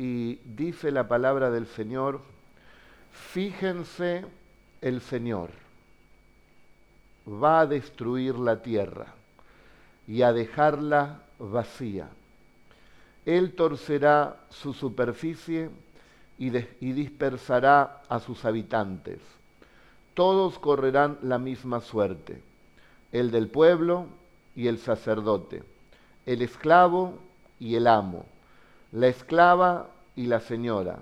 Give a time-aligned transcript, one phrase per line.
[0.00, 2.22] y dice la palabra del Señor,
[3.12, 4.24] fíjense
[4.80, 5.50] el Señor
[7.30, 9.06] va a destruir la tierra
[10.06, 12.08] y a dejarla vacía.
[13.26, 15.70] Él torcerá su superficie
[16.38, 19.20] y, dispersará a sus habitantes.
[20.14, 22.42] Todos correrán la misma suerte,
[23.12, 24.06] el del pueblo
[24.56, 25.62] y el sacerdote,
[26.24, 27.18] el esclavo
[27.58, 28.24] y el amo,
[28.92, 30.98] la esclava y la señora,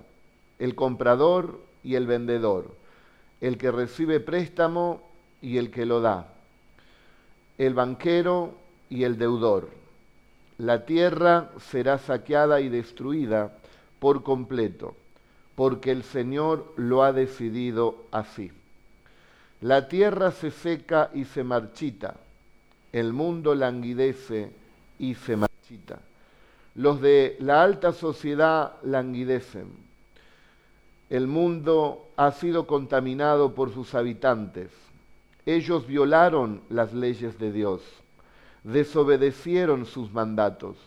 [0.59, 2.75] el comprador y el vendedor,
[3.41, 5.01] el que recibe préstamo
[5.41, 6.27] y el que lo da,
[7.57, 8.53] el banquero
[8.89, 9.69] y el deudor.
[10.57, 13.53] La tierra será saqueada y destruida
[13.99, 14.95] por completo,
[15.55, 18.51] porque el Señor lo ha decidido así.
[19.61, 22.17] La tierra se seca y se marchita,
[22.91, 24.51] el mundo languidece
[24.99, 25.99] y se marchita.
[26.79, 29.67] Los de la alta sociedad languidecen.
[31.09, 34.71] El mundo ha sido contaminado por sus habitantes
[35.49, 37.81] ellos violaron las leyes de Dios,
[38.63, 40.77] desobedecieron sus mandatos,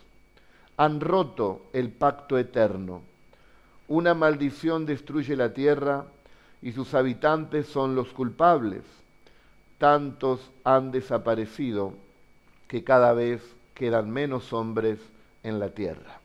[0.77, 3.02] han roto el pacto eterno.
[3.89, 6.05] Una maldición destruye la tierra
[6.62, 8.83] y sus habitantes son los culpables.
[9.78, 11.95] Tantos han desaparecido
[12.69, 13.42] que cada vez
[13.74, 15.00] quedan menos hombres
[15.43, 16.21] en la tierra.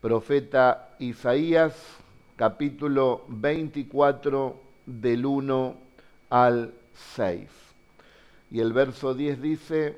[0.00, 1.74] Profeta Isaías,
[2.36, 5.74] capítulo 24, del 1
[6.30, 6.72] al
[7.16, 7.48] 6.
[8.50, 9.96] Y el verso 10 dice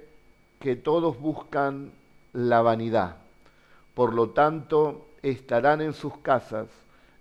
[0.61, 1.91] que todos buscan
[2.33, 3.17] la vanidad,
[3.95, 6.69] por lo tanto estarán en sus casas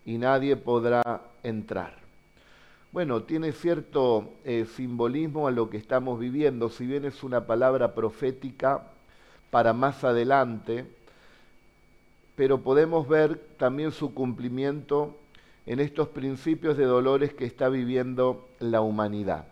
[0.06, 1.96] y nadie podrá entrar.
[2.92, 7.96] Bueno, tiene cierto eh, simbolismo a lo que estamos viviendo, si bien es una palabra
[7.96, 8.84] profética
[9.54, 10.84] para más adelante,
[12.36, 15.16] pero podemos ver también su cumplimiento
[15.68, 19.46] en estos principios de dolores que está viviendo la humanidad.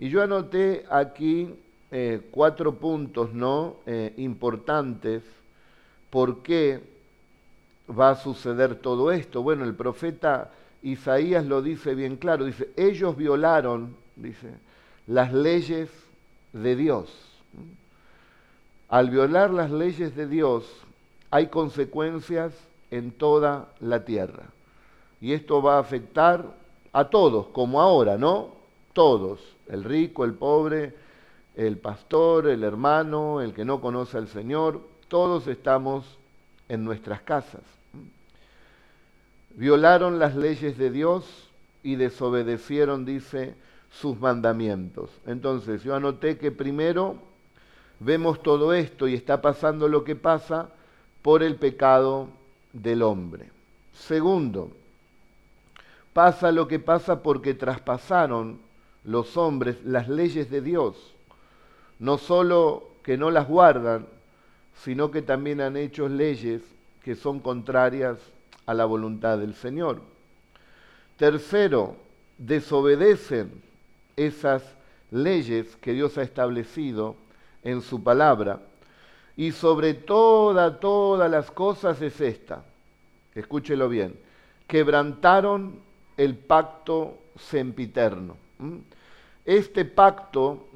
[0.00, 1.54] Y yo anoté aquí
[1.92, 3.76] eh, cuatro puntos ¿no?
[3.86, 5.22] Eh, importantes
[6.10, 6.82] por qué
[7.88, 9.44] va a suceder todo esto.
[9.44, 10.50] Bueno, el profeta
[10.82, 14.48] Isaías lo dice bien claro, dice, ellos violaron, dice,
[15.06, 15.88] las leyes
[16.52, 17.34] de Dios.
[18.94, 20.64] Al violar las leyes de Dios
[21.28, 22.52] hay consecuencias
[22.92, 24.44] en toda la tierra.
[25.20, 26.54] Y esto va a afectar
[26.92, 28.50] a todos, como ahora, ¿no?
[28.92, 30.94] Todos el rico, el pobre,
[31.56, 36.04] el pastor, el hermano, el que no conoce al Señor, todos estamos
[36.68, 37.62] en nuestras casas.
[39.56, 41.50] Violaron las leyes de Dios
[41.82, 43.56] y desobedecieron, dice,
[43.90, 45.10] sus mandamientos.
[45.26, 47.33] Entonces, yo anoté que primero
[48.00, 50.68] vemos todo esto y está pasando lo que pasa
[51.22, 52.28] por el pecado
[52.72, 53.50] del hombre.
[53.92, 54.70] Segundo,
[56.12, 58.58] pasa lo que pasa porque traspasaron
[59.04, 60.96] los hombres las leyes de Dios,
[61.98, 64.06] no solo que no las guardan,
[64.82, 66.62] sino que también han hecho leyes
[67.02, 68.18] que son contrarias
[68.66, 70.00] a la voluntad del Señor.
[71.16, 71.96] Tercero,
[72.38, 73.62] desobedecen
[74.16, 74.62] esas
[75.10, 77.14] leyes que Dios ha establecido
[77.64, 78.60] en su palabra.
[79.36, 82.62] Y sobre toda, todas las cosas es esta,
[83.34, 84.16] escúchelo bien,
[84.68, 85.80] quebrantaron
[86.16, 88.36] el pacto sempiterno.
[89.44, 90.68] Este pacto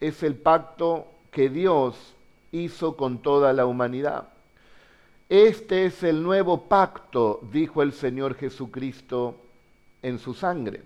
[0.00, 2.14] es el pacto que Dios
[2.50, 4.28] hizo con toda la humanidad.
[5.28, 9.36] Este es el nuevo pacto, dijo el Señor Jesucristo
[10.02, 10.82] en su sangre.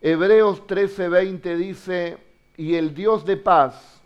[0.00, 2.18] Hebreos 13:20 dice,
[2.56, 3.97] y el Dios de paz,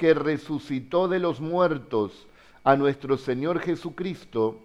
[0.00, 2.26] que resucitó de los muertos
[2.64, 4.56] a nuestro Señor Jesucristo,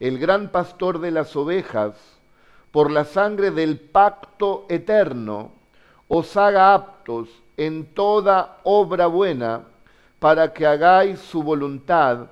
[0.00, 1.96] el gran pastor de las ovejas,
[2.70, 5.52] por la sangre del pacto eterno,
[6.08, 9.64] os haga aptos en toda obra buena
[10.18, 12.28] para que hagáis su voluntad,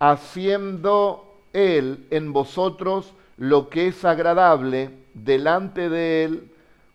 [0.00, 6.50] haciendo Él en vosotros lo que es agradable delante de Él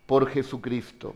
[0.06, 1.16] por Jesucristo,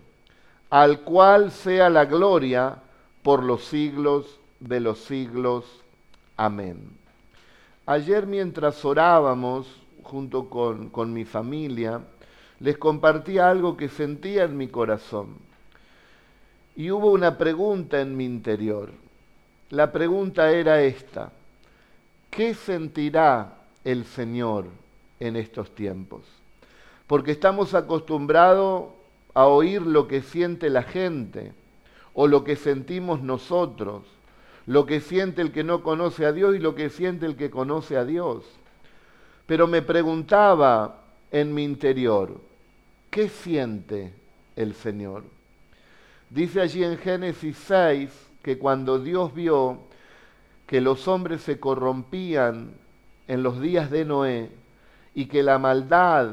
[0.70, 2.78] al cual sea la gloria
[3.24, 5.66] por los siglos de los siglos.
[6.38, 6.80] Amén.
[7.86, 9.68] Ayer mientras orábamos
[10.04, 12.02] junto con, con mi familia,
[12.60, 15.36] les compartí algo que sentía en mi corazón.
[16.76, 18.92] Y hubo una pregunta en mi interior.
[19.70, 21.32] La pregunta era esta.
[22.30, 24.66] ¿Qué sentirá el Señor
[25.20, 26.22] en estos tiempos?
[27.08, 28.90] Porque estamos acostumbrados
[29.34, 31.54] a oír lo que siente la gente
[32.14, 34.04] o lo que sentimos nosotros,
[34.66, 37.50] lo que siente el que no conoce a Dios y lo que siente el que
[37.50, 38.44] conoce a Dios.
[39.46, 42.40] Pero me preguntaba en mi interior,
[43.10, 44.14] ¿qué siente
[44.56, 45.24] el Señor?
[46.30, 48.10] Dice allí en Génesis 6
[48.42, 49.80] que cuando Dios vio
[50.68, 52.72] que los hombres se corrompían
[53.28, 54.50] en los días de Noé
[55.14, 56.30] y que la maldad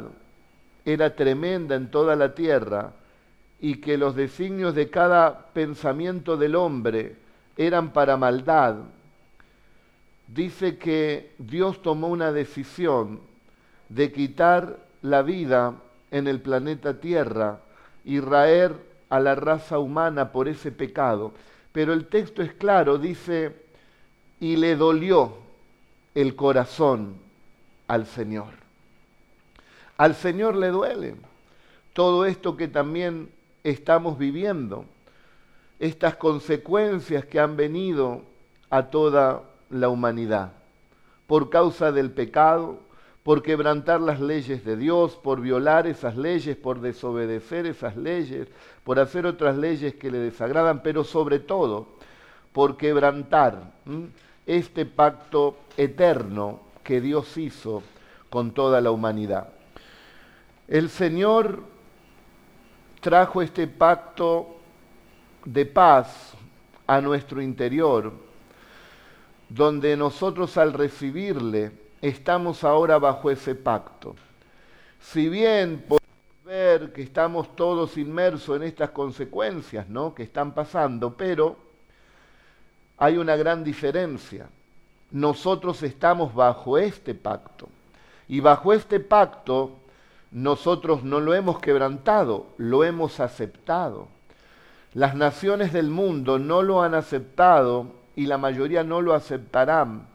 [0.84, 2.92] era tremenda en toda la tierra
[3.60, 7.16] y que los designios de cada pensamiento del hombre
[7.56, 8.76] eran para maldad,
[10.28, 13.20] dice que Dios tomó una decisión
[13.88, 15.74] de quitar la vida
[16.10, 17.60] en el planeta Tierra
[18.04, 18.74] y raer
[19.08, 21.32] a la raza humana por ese pecado.
[21.72, 23.54] Pero el texto es claro, dice,
[24.40, 25.34] y le dolió
[26.14, 27.16] el corazón
[27.86, 28.54] al Señor.
[29.96, 31.14] Al Señor le duele
[31.92, 33.30] todo esto que también
[33.70, 34.84] estamos viviendo,
[35.78, 38.22] estas consecuencias que han venido
[38.70, 40.52] a toda la humanidad
[41.28, 42.78] por causa del pecado,
[43.22, 48.48] por quebrantar las leyes de Dios, por violar esas leyes, por desobedecer esas leyes,
[48.82, 51.86] por hacer otras leyes que le desagradan, pero sobre todo
[52.54, 53.74] por quebrantar
[54.46, 57.82] este pacto eterno que Dios hizo
[58.30, 59.50] con toda la humanidad.
[60.66, 61.62] El Señor
[63.00, 64.56] trajo este pacto
[65.44, 66.34] de paz
[66.86, 68.12] a nuestro interior,
[69.48, 74.14] donde nosotros al recibirle estamos ahora bajo ese pacto.
[75.00, 80.14] Si bien podemos ver que estamos todos inmersos en estas consecuencias ¿no?
[80.14, 81.56] que están pasando, pero
[82.98, 84.48] hay una gran diferencia.
[85.10, 87.68] Nosotros estamos bajo este pacto.
[88.26, 89.77] Y bajo este pacto
[90.30, 94.08] nosotros no lo hemos quebrantado, lo hemos aceptado.
[94.94, 100.06] Las naciones del mundo no lo han aceptado y la mayoría no lo aceptarán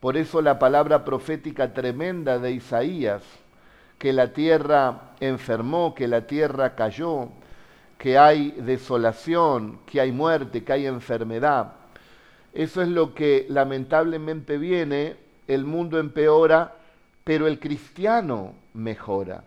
[0.00, 3.22] por eso la palabra profética tremenda de Isaías,
[3.98, 7.28] que la tierra enfermó, que la tierra cayó,
[7.98, 11.74] que hay desolación, que hay muerte, que hay enfermedad.
[12.54, 16.76] Eso es lo que lamentablemente viene, el mundo empeora,
[17.22, 19.44] pero el cristiano mejora.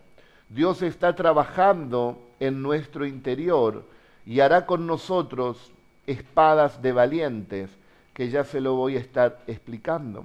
[0.48, 3.84] Dios está trabajando en nuestro interior
[4.26, 5.72] y hará con nosotros
[6.06, 7.70] espadas de valientes,
[8.12, 10.24] que ya se lo voy a estar explicando.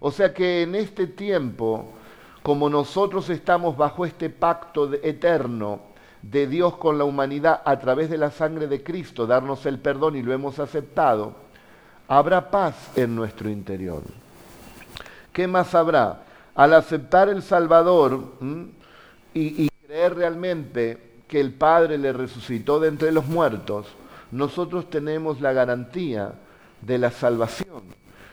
[0.00, 1.92] O sea que en este tiempo,
[2.42, 5.80] como nosotros estamos bajo este pacto eterno
[6.22, 10.16] de Dios con la humanidad a través de la sangre de Cristo, darnos el perdón
[10.16, 11.34] y lo hemos aceptado,
[12.08, 14.02] habrá paz en nuestro interior.
[15.32, 16.24] ¿Qué más habrá?
[16.54, 18.32] Al aceptar el Salvador
[19.34, 23.86] y, creer realmente que el Padre le resucitó de entre los muertos,
[24.30, 26.32] nosotros tenemos la garantía
[26.80, 27.82] de la salvación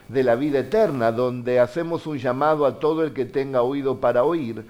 [0.08, 4.24] de la vida eterna, donde hacemos un llamado a todo el que tenga oído para
[4.24, 4.64] oír,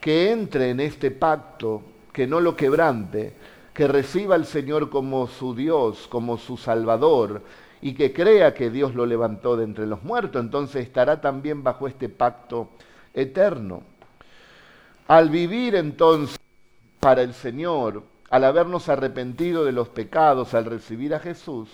[0.00, 1.82] que entre en este pacto,
[2.12, 3.34] que no lo quebrante,
[3.74, 7.42] que reciba al Señor como su Dios, como su Salvador,
[7.82, 11.86] y que crea que Dios lo levantó de entre los muertos, entonces estará también bajo
[11.86, 12.70] este pacto
[13.14, 13.82] eterno.
[15.10, 16.38] Al vivir entonces
[17.00, 21.68] para el Señor, al habernos arrepentido de los pecados, al recibir a Jesús,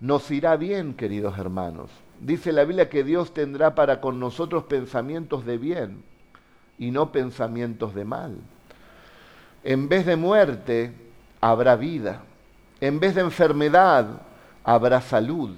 [0.00, 1.88] nos irá bien, queridos hermanos.
[2.18, 6.02] Dice la Biblia que Dios tendrá para con nosotros pensamientos de bien
[6.76, 8.36] y no pensamientos de mal.
[9.62, 10.92] En vez de muerte
[11.40, 12.24] habrá vida.
[12.80, 14.22] En vez de enfermedad
[14.64, 15.54] habrá salud.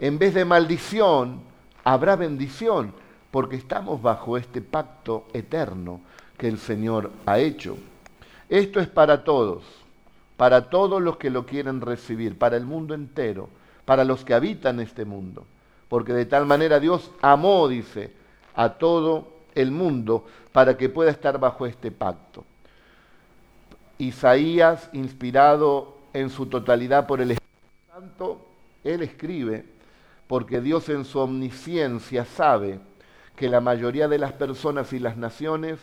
[0.00, 1.42] En vez de maldición
[1.84, 2.92] habrá bendición,
[3.30, 6.00] porque estamos bajo este pacto eterno
[6.36, 7.76] que el Señor ha hecho.
[8.48, 9.62] Esto es para todos,
[10.36, 13.48] para todos los que lo quieren recibir, para el mundo entero
[13.90, 15.46] para los que habitan este mundo.
[15.88, 18.12] Porque de tal manera Dios amó, dice,
[18.54, 22.44] a todo el mundo para que pueda estar bajo este pacto.
[23.98, 28.46] Isaías, inspirado en su totalidad por el Espíritu Santo,
[28.84, 29.64] él escribe,
[30.28, 32.78] porque Dios en su omnisciencia sabe
[33.40, 35.78] que la mayoría de las personas y las naciones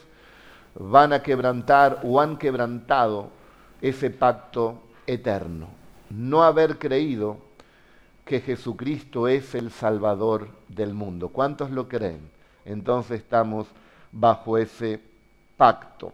[0.75, 3.31] van a quebrantar o han quebrantado
[3.81, 5.67] ese pacto eterno.
[6.11, 7.39] No haber creído
[8.25, 11.29] que Jesucristo es el Salvador del mundo.
[11.29, 12.29] ¿Cuántos lo creen?
[12.63, 13.65] Entonces estamos
[14.11, 15.01] bajo ese
[15.57, 16.13] pacto.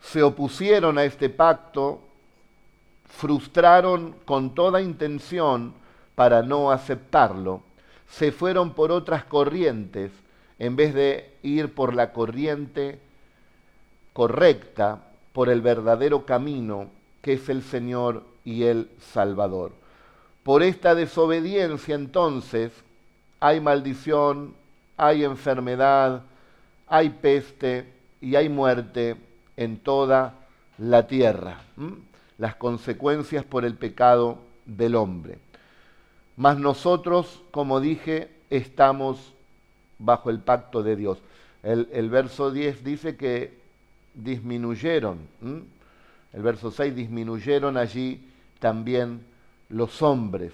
[0.00, 2.00] Se opusieron a este pacto,
[3.04, 5.74] frustraron con toda intención
[6.14, 7.60] para no aceptarlo,
[8.18, 10.10] se fueron por otras corrientes
[10.58, 12.98] en vez de ir por la corriente
[14.12, 15.00] correcta,
[15.32, 16.90] por el verdadero camino
[17.22, 19.72] que es el Señor y el Salvador.
[20.42, 22.72] Por esta desobediencia entonces
[23.40, 24.54] hay maldición
[24.96, 26.22] hay enfermedad,
[26.86, 29.16] hay peste y hay muerte
[29.56, 30.34] en toda
[30.78, 31.60] la tierra.
[32.38, 35.38] Las consecuencias por el pecado del hombre.
[36.36, 39.32] Mas nosotros, como dije, estamos
[39.98, 41.18] bajo el pacto de Dios.
[41.62, 43.56] El, verso 10 dice que
[44.14, 45.18] disminuyeron,
[46.32, 49.24] el verso 6 disminuyeron allí también
[49.70, 50.52] los hombres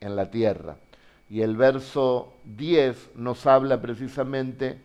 [0.00, 0.76] en la tierra.
[1.28, 4.78] Y el verso 10 nos habla precisamente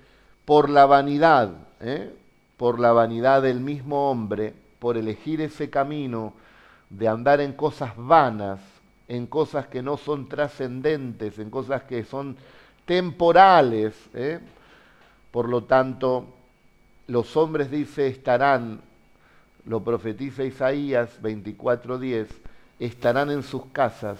[0.43, 2.13] por la vanidad, ¿eh?
[2.57, 6.33] por la vanidad del mismo hombre, por elegir ese camino
[6.89, 8.59] de andar en cosas vanas,
[9.13, 12.35] en cosas que no son trascendentes, en cosas que son
[12.85, 13.93] temporales.
[14.15, 14.39] ¿eh?
[15.29, 16.25] Por lo tanto,
[17.07, 18.81] los hombres, dice, estarán,
[19.65, 22.27] lo profetiza Isaías 24:10,
[22.79, 24.17] estarán en sus casas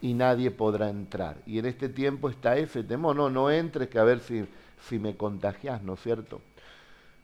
[0.00, 1.36] y nadie podrá entrar.
[1.44, 4.46] Y en este tiempo está ese temor, no, no entres que a ver si,
[4.88, 6.40] si me contagias, ¿no es cierto?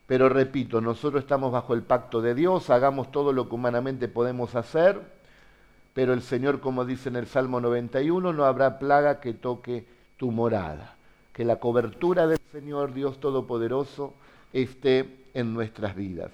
[0.06, 4.54] Pero repito, nosotros estamos bajo el pacto de Dios, hagamos todo lo que humanamente podemos
[4.54, 5.00] hacer,
[5.96, 9.86] pero el Señor, como dice en el Salmo 91, no habrá plaga que toque
[10.18, 10.94] tu morada.
[11.32, 14.12] Que la cobertura del Señor Dios Todopoderoso
[14.52, 16.30] esté en nuestras vidas.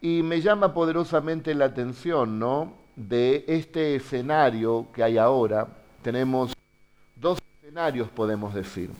[0.00, 2.72] Y me llama poderosamente la atención, ¿no?
[2.96, 5.68] de este escenario que hay ahora,
[6.00, 6.54] tenemos
[7.14, 8.90] dos escenarios, podemos decir.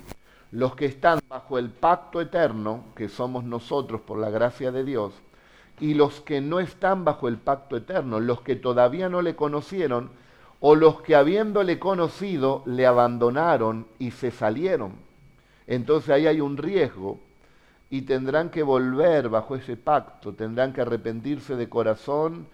[0.51, 5.15] Los que están bajo el pacto eterno, que somos nosotros por la gracia de Dios,
[5.81, 10.11] y los que no están bajo el pacto eterno, los que todavía no le conocieron,
[10.61, 14.93] o los que habiéndole conocido le abandonaron y se salieron.
[15.67, 17.21] Entonces ahí hay un riesgo
[17.91, 22.47] y tendrán que volver bajo ese pacto, tendrán que arrepentirse de corazón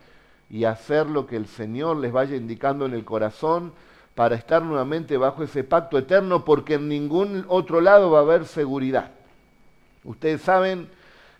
[0.51, 3.73] y hacer lo que el Señor les vaya indicando en el corazón
[4.15, 8.45] para estar nuevamente bajo ese pacto eterno, porque en ningún otro lado va a haber
[8.45, 9.11] seguridad.
[10.05, 10.89] Ustedes saben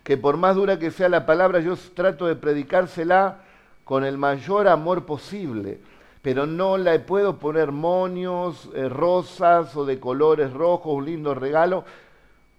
[0.05, 3.39] que por más dura que sea la palabra, yo trato de predicársela
[3.83, 5.79] con el mayor amor posible,
[6.21, 11.85] pero no le puedo poner monios, eh, rosas o de colores rojos, un lindo regalo,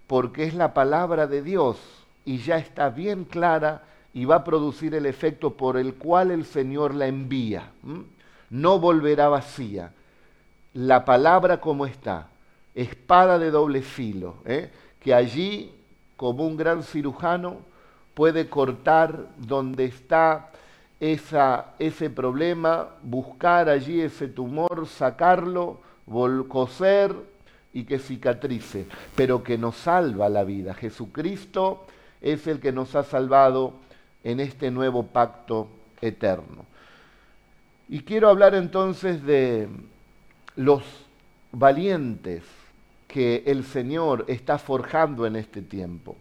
[0.09, 1.77] porque es la palabra de Dios
[2.25, 6.47] y ya está bien clara y va a producir el efecto por el cual el
[6.47, 7.71] Señor la envía.
[8.51, 9.93] No volverá vacía.
[10.75, 12.27] La palabra como está,
[12.75, 14.69] espada de doble filo, ¿eh?
[14.99, 15.73] que allí,
[16.17, 17.59] como un gran cirujano,
[18.15, 20.51] puede cortar donde está
[21.01, 25.81] esa, ese problema, buscar allí ese tumor, sacarlo,
[26.49, 27.15] coser
[27.73, 30.73] y que cicatrice, pero que nos salva la vida.
[30.73, 31.85] Jesucristo
[32.23, 33.75] es el que nos ha salvado
[34.25, 35.69] en este nuevo pacto
[36.01, 36.65] eterno.
[37.89, 39.69] Y quiero hablar entonces de
[40.57, 40.83] los
[41.53, 42.43] valientes
[43.07, 46.17] que el Señor está forjando en este tiempo.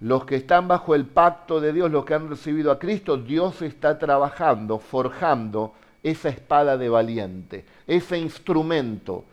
[0.00, 3.62] Los que están bajo el pacto de Dios, los que han recibido a Cristo, Dios
[3.62, 9.24] está trabajando, forjando esa espada de valiente, ese instrumento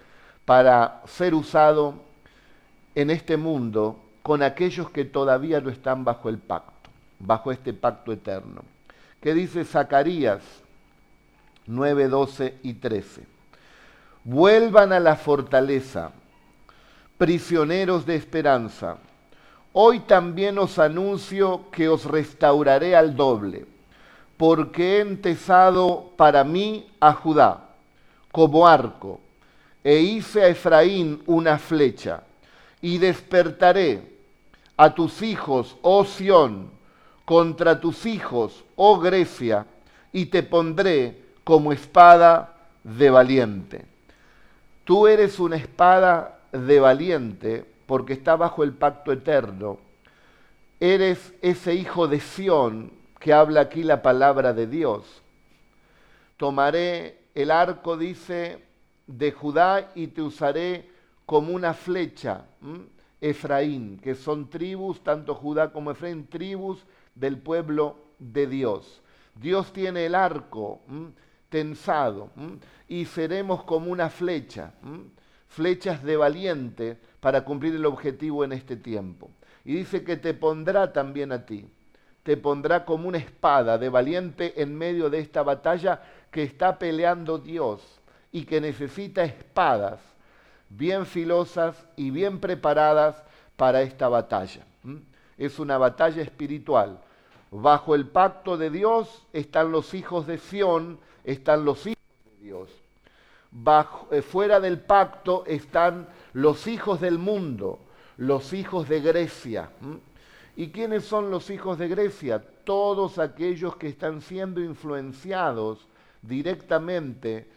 [0.46, 1.96] para ser usado
[2.94, 6.80] en este mundo con aquellos que todavía no están bajo el pacto
[7.20, 8.64] bajo este pacto eterno.
[9.22, 10.42] ¿Qué dice Zacarías
[11.68, 13.24] 9, 12 y 13?
[14.24, 16.12] Vuelvan a la fortaleza,
[17.20, 18.98] prisioneros de esperanza.
[19.74, 23.66] Hoy también os anuncio que os restauraré al doble,
[24.38, 27.66] porque he entesado para mí a Judá
[28.32, 29.20] como arco,
[29.84, 32.24] e hice a Efraín una flecha,
[32.82, 34.02] y despertaré
[34.78, 36.72] a tus hijos, oh Sión,
[37.26, 39.66] contra tus hijos, oh Grecia,
[40.14, 43.86] y te pondré como espada de valiente.
[44.86, 49.80] Tú eres una espada de valiente porque está bajo el pacto eterno.
[50.80, 55.22] Eres ese hijo de Sión que habla aquí la palabra de Dios.
[56.38, 58.64] Tomaré el arco, dice,
[59.08, 60.90] de Judá y te usaré
[61.26, 62.46] como una flecha.
[63.22, 69.02] Efraín, que son tribus, tanto Judá como Efraín, tribus del pueblo de Dios.
[69.36, 70.82] Dios tiene el arco
[71.50, 72.30] tensado
[72.88, 74.74] y seremos como una flecha,
[75.50, 79.30] flechas de valiente para cumplir el objetivo en este tiempo.
[79.66, 81.70] Y dice que te pondrá también a ti,
[82.24, 86.02] te pondrá como una espada de valiente en medio de esta batalla
[86.32, 88.00] que está peleando Dios
[88.32, 90.00] y que necesita espadas
[90.70, 93.22] bien filosas y bien preparadas
[93.58, 94.64] para esta batalla.
[95.38, 97.00] Es una batalla espiritual
[97.52, 102.70] Bajo el pacto de Dios están los hijos de Sión, están los hijos de Dios.
[103.52, 107.80] Bajo, eh, fuera del pacto están los hijos del mundo,
[108.18, 109.72] los hijos de Grecia.
[110.56, 112.44] ¿Y quiénes son los hijos de Grecia?
[112.64, 115.88] Todos aquellos que están siendo influenciados
[116.22, 117.48] directamente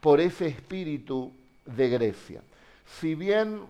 [0.00, 1.32] por ese espíritu
[1.64, 2.42] de Grecia.
[2.86, 3.60] Si bien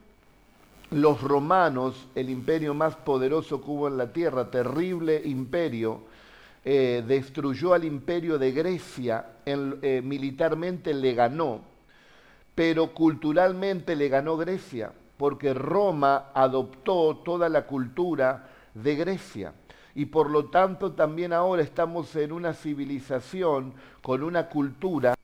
[0.91, 6.03] los romanos, el imperio más poderoso que hubo en la tierra, terrible imperio,
[6.65, 11.70] eh, destruyó al imperio de Grecia, eh, militarmente le ganó,
[12.55, 19.53] pero culturalmente le ganó Grecia, porque Roma adoptó toda la cultura de Grecia.
[19.95, 25.15] Y por lo tanto también ahora estamos en una civilización con una cultura.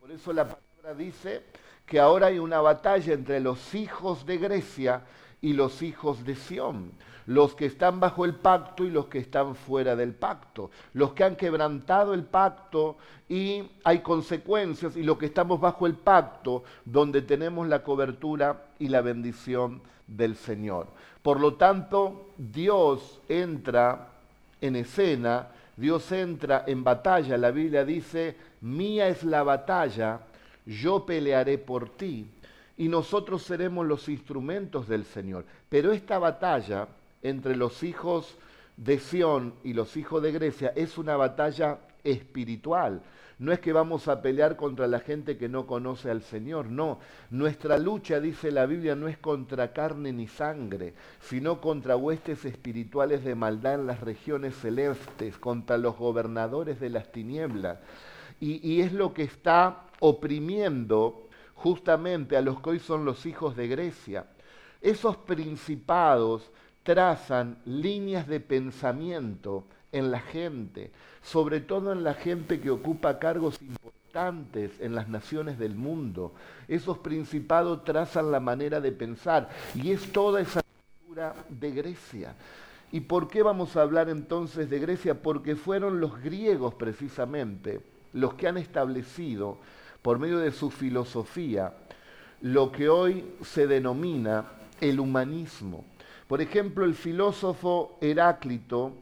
[0.00, 1.44] Por eso la palabra dice
[1.86, 5.02] que ahora hay una batalla entre los hijos de Grecia
[5.42, 6.92] y los hijos de Sión,
[7.26, 11.24] los que están bajo el pacto y los que están fuera del pacto, los que
[11.24, 12.96] han quebrantado el pacto
[13.28, 18.88] y hay consecuencias y los que estamos bajo el pacto donde tenemos la cobertura y
[18.88, 20.86] la bendición del Señor.
[21.22, 24.08] Por lo tanto, Dios entra
[24.60, 27.36] en escena, Dios entra en batalla.
[27.36, 30.20] La Biblia dice, mía es la batalla,
[30.66, 32.28] yo pelearé por ti
[32.76, 35.44] y nosotros seremos los instrumentos del Señor.
[35.68, 36.88] Pero esta batalla
[37.22, 38.36] entre los hijos
[38.76, 43.02] de Sión y los hijos de Grecia es una batalla espiritual.
[43.38, 47.00] No es que vamos a pelear contra la gente que no conoce al Señor, no.
[47.30, 53.24] Nuestra lucha, dice la Biblia, no es contra carne ni sangre, sino contra huestes espirituales
[53.24, 57.78] de maldad en las regiones celestes, contra los gobernadores de las tinieblas.
[58.38, 61.28] Y, y es lo que está oprimiendo
[61.62, 64.26] justamente a los que hoy son los hijos de Grecia.
[64.80, 66.50] Esos principados
[66.82, 70.90] trazan líneas de pensamiento en la gente,
[71.22, 76.32] sobre todo en la gente que ocupa cargos importantes en las naciones del mundo.
[76.66, 80.62] Esos principados trazan la manera de pensar y es toda esa
[80.98, 82.34] cultura de Grecia.
[82.90, 85.22] ¿Y por qué vamos a hablar entonces de Grecia?
[85.22, 87.80] Porque fueron los griegos precisamente
[88.12, 89.58] los que han establecido,
[90.02, 91.72] por medio de su filosofía,
[92.40, 94.44] lo que hoy se denomina
[94.80, 95.84] el humanismo.
[96.26, 98.94] Por ejemplo, el filósofo Heráclito,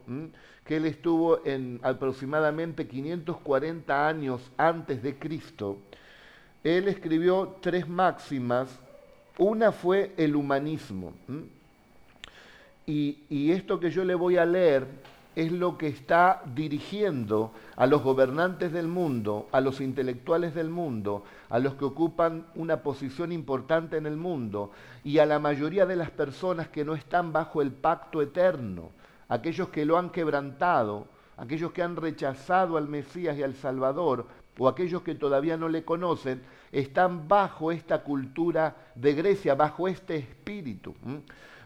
[0.64, 5.78] que él estuvo en aproximadamente 540 años antes de Cristo,
[6.62, 8.78] él escribió tres máximas.
[9.38, 11.14] Una fue el humanismo.
[12.86, 14.86] Y, esto que yo le voy a leer
[15.36, 21.24] es lo que está dirigiendo a los gobernantes del mundo, a los intelectuales del mundo,
[21.48, 24.72] a los que ocupan una posición importante en el mundo
[25.04, 28.90] y a la mayoría de las personas que no están bajo el pacto eterno
[29.30, 34.26] aquellos que lo han quebrantado, aquellos que han rechazado al Mesías y al Salvador,
[34.58, 40.16] o aquellos que todavía no le conocen, están bajo esta cultura de Grecia, bajo este
[40.16, 40.94] espíritu.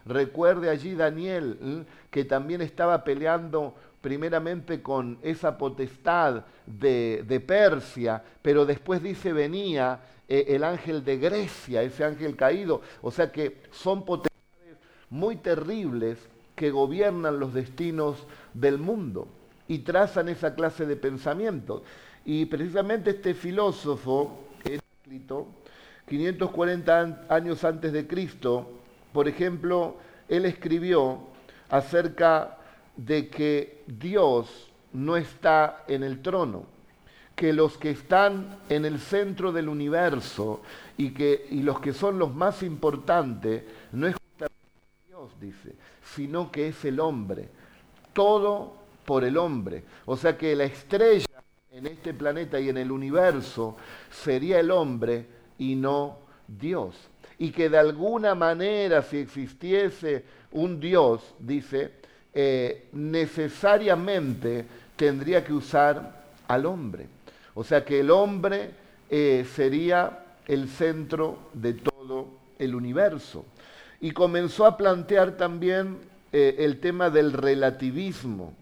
[0.05, 9.01] Recuerde allí Daniel, que también estaba peleando primeramente con esa potestad de, Persia, pero después
[9.01, 12.81] dice venía eh, el ángel de Grecia, ese ángel caído.
[13.01, 14.77] O sea que son potestades
[15.09, 16.19] muy terribles
[16.55, 19.27] que gobiernan los destinos del mundo
[19.67, 21.83] y trazan esa clase de pensamiento.
[22.23, 25.47] Y precisamente este filósofo, Heráclito,
[26.07, 28.84] 540 años antes de Cristo,
[29.15, 29.95] por ejemplo,
[30.27, 31.19] él escribió
[31.69, 32.57] acerca
[32.97, 36.65] de que Dios no está en el trono,
[37.33, 40.61] que los que están en el centro del universo
[40.97, 44.17] y, que, y los que son los más importantes no es
[45.07, 45.75] Dios, dice,
[46.13, 47.47] sino que es el hombre.
[48.11, 48.73] Todo
[49.05, 49.85] por el hombre.
[50.07, 53.77] O sea que la estrella en este planeta y en el universo
[54.11, 55.25] sería el hombre
[55.57, 56.17] y no
[56.49, 56.95] Dios.
[57.37, 61.91] Y que de alguna manera, si existiese un Dios, dice,
[62.37, 64.65] eh, necesariamente
[64.97, 67.07] tendría que usar al hombre.
[67.53, 68.71] O sea que el hombre
[69.09, 72.27] eh, sería el centro de todo
[72.59, 73.45] el universo
[74.01, 75.97] y comenzó a plantear también
[76.33, 78.53] eh, el tema del relativismo.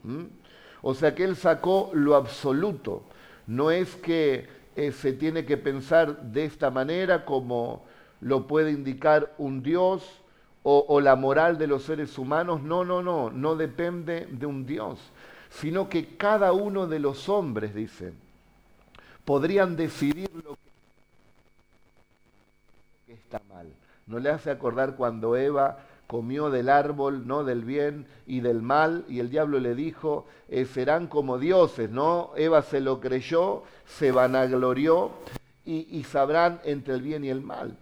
[0.83, 3.01] O sea que él sacó lo absoluto.
[3.47, 7.85] No es que se tiene que pensar de esta manera como
[8.23, 10.21] lo puede indicar un Dios
[10.65, 12.61] o, la moral de los seres humanos.
[12.63, 14.99] No, no, no, no depende de un Dios,
[15.49, 18.13] sino que cada uno de los hombres, dice,
[19.25, 20.57] podrían decidir lo
[23.05, 23.67] que está mal.
[24.07, 27.43] ¿No le hace acordar cuando Eva comió del árbol, ¿no?
[27.43, 32.31] Del bien y del mal, y el diablo le dijo, eh, serán como dioses, ¿no?
[32.37, 35.11] Eva se lo creyó, se vanaglorió
[35.65, 37.77] y, sabrán entre el bien y el mal.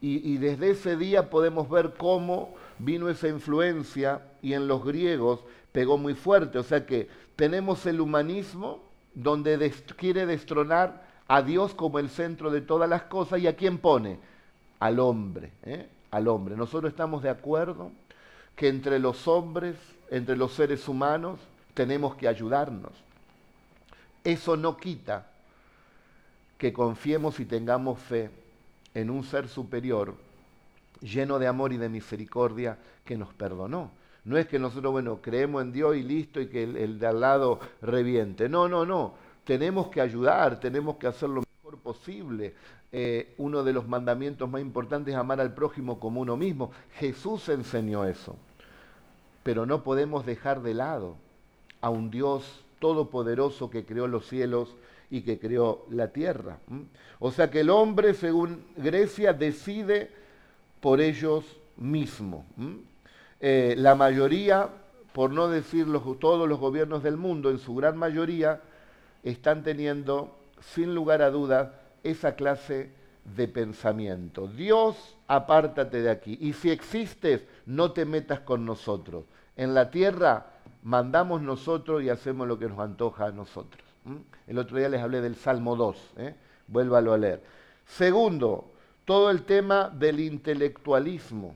[0.00, 5.40] Y, desde ese día podemos ver cómo vino esa influencia y en los griegos
[5.72, 6.58] pegó muy fuerte.
[6.58, 8.82] O sea que tenemos el humanismo
[9.14, 13.78] donde quiere destronar a Dios como el centro de todas las cosas y a quién
[13.78, 14.18] pone?
[14.78, 15.88] Al hombre, ¿eh?
[16.10, 16.56] al hombre.
[16.56, 17.92] Nosotros estamos de acuerdo
[18.56, 19.76] que entre los hombres,
[20.10, 21.38] entre los seres humanos,
[21.74, 22.92] tenemos que ayudarnos.
[24.24, 25.29] Eso no quita
[26.60, 28.28] que confiemos y tengamos fe
[28.92, 30.14] en un ser superior
[31.00, 33.90] lleno de amor y de misericordia que nos perdonó.
[34.26, 37.20] No es que nosotros, bueno, creemos en Dios y listo y que el, de al
[37.20, 38.50] lado reviente.
[38.50, 39.14] No, no, no.
[39.44, 42.52] Tenemos que ayudar, tenemos que hacer lo mejor posible.
[42.92, 46.72] Eh, uno de los mandamientos más importantes es amar al prójimo como uno mismo.
[46.96, 48.36] Jesús enseñó eso.
[49.42, 51.16] Pero no podemos dejar de lado
[51.80, 54.76] a un Dios todopoderoso que creó los cielos
[55.10, 56.58] y que creó la tierra.
[57.18, 60.10] O sea que el hombre, según Grecia, decide
[60.80, 61.44] por ellos
[61.76, 62.44] mismos.
[63.40, 64.68] Eh, la mayoría,
[65.12, 65.86] por no decir
[66.20, 68.60] todos los gobiernos del mundo, en su gran mayoría,
[69.24, 71.70] están teniendo, sin lugar a dudas,
[72.02, 72.90] esa clase
[73.36, 74.46] de pensamiento.
[74.46, 76.38] Dios, apártate de aquí.
[76.40, 79.24] Y si existes, no te metas con nosotros.
[79.56, 80.46] En la tierra
[80.82, 83.89] mandamos nosotros y hacemos lo que nos antoja a nosotros.
[84.46, 86.34] El otro día les hablé del Salmo 2, ¿eh?
[86.66, 87.42] vuélvalo a leer.
[87.86, 88.70] Segundo,
[89.04, 91.54] todo el tema del intelectualismo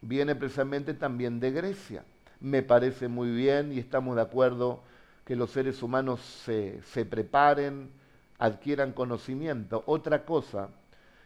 [0.00, 2.04] viene precisamente también de Grecia.
[2.40, 4.80] Me parece muy bien y estamos de acuerdo
[5.24, 7.90] que los seres humanos se, se preparen,
[8.38, 9.84] adquieran conocimiento.
[9.86, 10.68] Otra cosa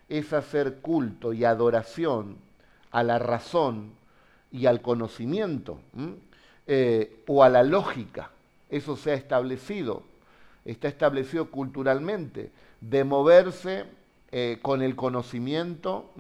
[0.09, 2.37] es hacer culto y adoración
[2.90, 3.92] a la razón
[4.53, 5.81] y al conocimiento
[6.66, 8.31] eh, o a la lógica.
[8.70, 10.03] Eso se ha establecido,
[10.64, 12.50] está establecido culturalmente,
[12.81, 13.85] de moverse
[14.33, 16.11] eh, con el conocimiento,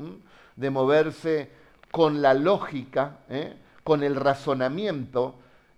[0.56, 1.50] de moverse
[1.90, 3.54] con la lógica, ¿eh?
[3.82, 5.36] con el razonamiento,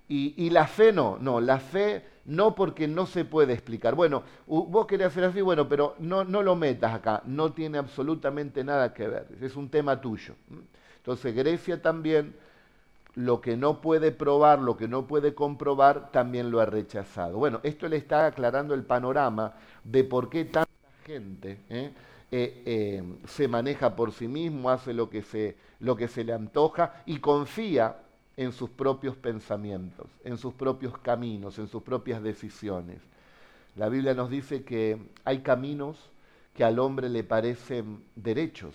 [0.08, 3.96] y, la fe no, no, la fe no porque no se puede explicar.
[3.96, 8.62] Bueno, vos querés hacer así, bueno, pero no, no lo metas acá, no tiene absolutamente
[8.62, 10.34] nada que ver, es un tema tuyo.
[10.98, 12.36] Entonces Grecia también
[13.16, 17.38] lo que no puede probar, lo que no puede comprobar, también lo ha rechazado.
[17.38, 20.70] Bueno, esto le está aclarando el panorama de por qué tanta
[21.04, 21.92] gente ¿eh?
[22.30, 26.34] Eh, eh, se maneja por sí mismo, hace lo que, se, lo que se le
[26.34, 27.96] antoja y confía
[28.36, 33.00] en sus propios pensamientos, en sus propios caminos, en sus propias decisiones.
[33.76, 36.10] La Biblia nos dice que hay caminos
[36.52, 38.74] que al hombre le parecen derechos,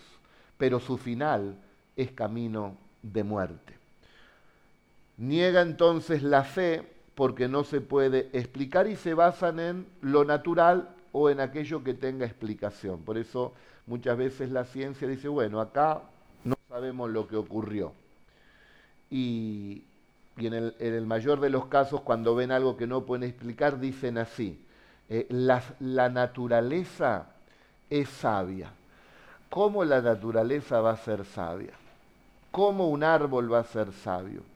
[0.57, 1.59] pero su final
[1.95, 3.80] es camino de muerte.
[5.21, 6.81] Niega entonces la fe
[7.13, 11.93] porque no se puede explicar y se basan en lo natural o en aquello que
[11.93, 13.03] tenga explicación.
[13.03, 13.53] Por eso
[13.85, 16.01] muchas veces la ciencia dice, bueno, acá
[16.43, 17.93] no sabemos lo que ocurrió.
[19.11, 19.83] Y,
[20.37, 24.59] en, el, mayor de los casos, cuando ven algo que no pueden explicar, dicen así,
[25.07, 27.27] eh, la naturaleza
[27.91, 28.71] es sabia.
[29.51, 31.73] ¿Cómo la naturaleza va a ser sabia?
[32.49, 34.49] ¿Cómo un árbol va a ser sabio?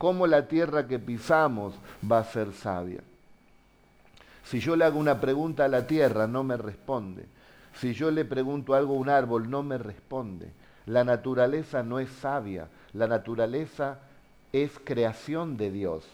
[0.00, 1.74] Cómo la tierra que pisamos
[2.10, 3.02] va a ser sabia.
[4.44, 7.26] Si yo le hago una pregunta a la tierra, no me responde.
[7.74, 10.52] Si yo le pregunto algo a un árbol, no me responde.
[10.86, 13.98] La naturaleza no es sabia, la naturaleza
[14.54, 16.06] es creación de Dios.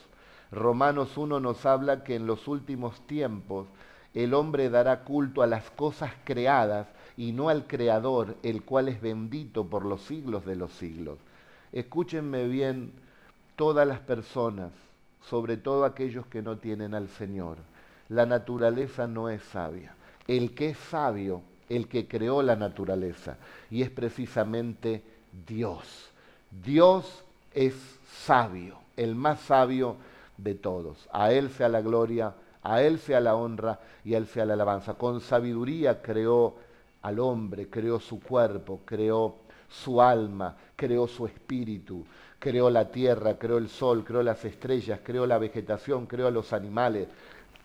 [0.51, 3.69] Romanos 1 nos habla que en los últimos tiempos
[4.15, 9.01] el hombre dará culto a las cosas creadas y no al Creador, el cual es
[9.01, 11.19] bendito por los siglos de los siglos.
[11.71, 13.06] Escúchenme bien
[13.57, 14.71] todas las personas,
[15.23, 17.59] sobre todo aquellos que no tienen al Señor.
[18.09, 19.95] La naturaleza no es sabia.
[20.29, 23.37] El que es sabio, el que creó la naturaleza,
[23.71, 25.03] y es precisamente
[25.47, 26.11] Dios.
[26.51, 27.75] Dios es
[28.25, 29.97] sabio, el más sabio
[30.37, 31.09] de todos.
[31.13, 34.55] A Él sea la gloria, a Él sea la honra y a Él sea la
[34.55, 34.95] alabanza.
[34.95, 36.57] Con sabiduría creó
[37.03, 39.37] al hombre, creó su cuerpo, creó
[39.69, 42.05] su alma, creó su espíritu,
[42.47, 47.09] creó la tierra, creó el sol, creó las estrellas, creó la vegetación, creó los animales.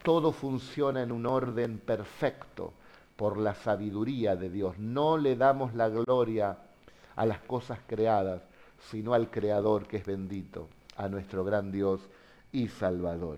[0.02, 2.74] Todo funciona en un orden perfecto
[3.15, 4.80] por la sabiduría de Dios.
[4.80, 6.58] No le damos la gloria
[7.15, 8.41] a las cosas creadas,
[8.89, 10.67] sino al Creador que es bendito,
[10.98, 12.02] a nuestro gran Dios
[12.52, 13.38] y Salvador.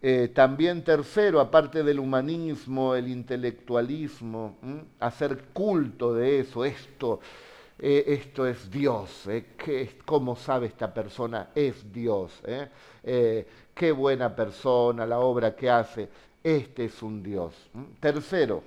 [0.00, 4.56] Eh, también tercero, aparte del humanismo, el intelectualismo,
[5.00, 7.18] hacer culto de eso, esto
[7.80, 11.50] eh, esto es Dios, eh, ¿cómo sabe esta persona?
[11.54, 13.46] Es Dios, eh.
[13.72, 16.08] qué buena persona, la obra que hace,
[16.42, 17.54] este es un Dios.
[18.00, 18.64] Tercero,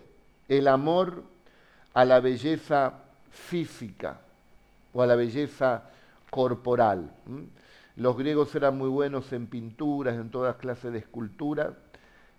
[0.48, 1.24] el amor
[1.94, 2.94] a la belleza
[3.32, 4.22] física
[4.94, 5.84] o a la belleza
[6.30, 7.12] corporal.
[7.98, 11.74] Los griegos eran muy buenos en pinturas, en todas clases de esculturas,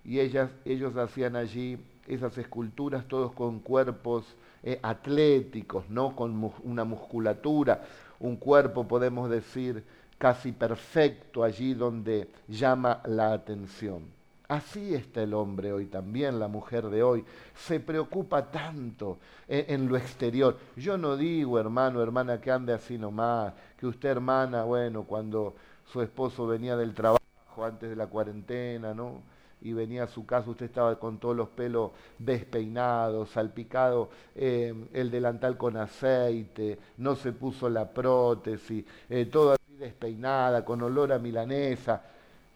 [0.04, 4.24] y ellas, ellos hacían allí esas esculturas todos con cuerpos
[4.62, 6.14] eh, atléticos, ¿no?
[6.14, 7.82] con una musculatura,
[8.20, 9.84] un cuerpo, podemos decir,
[10.18, 14.04] casi perfecto allí donde llama la atención.
[14.52, 17.24] Así está el hombre hoy también, la mujer de hoy.
[17.56, 20.58] Se preocupa tanto en, lo exterior.
[20.76, 25.54] Yo no digo, hermano, hermana, que ande así nomás, que usted, hermana, bueno, cuando
[25.90, 27.18] su esposo venía del trabajo
[27.64, 29.22] antes de la cuarentena, ¿no?
[29.62, 35.10] Y venía a su casa, usted estaba con todos los pelos despeinados, salpicado, eh, el
[35.10, 41.18] delantal con aceite, no se puso la prótesis, eh, todo así despeinada, con olor a
[41.18, 42.02] milanesa.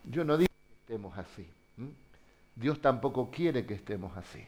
[0.05, 1.47] Yo no digo que estemos así.
[2.57, 4.42] Dios tampoco quiere que estemos así.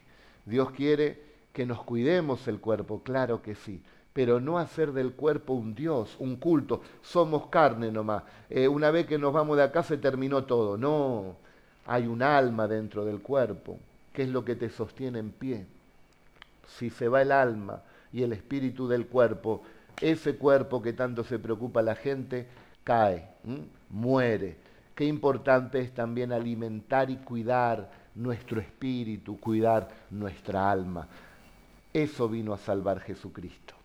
[0.44, 5.52] Dios quiere que nos cuidemos el cuerpo, claro que sí, pero no hacer del cuerpo
[5.52, 6.80] un Dios, un culto.
[7.02, 8.22] Somos carne nomás.
[8.48, 10.78] Eh, una vez que nos vamos de acá se terminó todo.
[10.78, 11.36] No,
[11.88, 13.78] hay un alma dentro del cuerpo,
[14.12, 15.66] que es lo que te sostiene en pie.
[16.66, 19.62] Si se va el alma y el espíritu del cuerpo,
[20.00, 22.46] ese cuerpo que tanto se preocupa la gente,
[22.84, 23.26] cae,
[23.90, 31.06] muere qué importante es también alimentar y cuidar nuestro espíritu, cuidar nuestra alma.
[31.92, 33.77] Eso vino a salvar Jesucristo.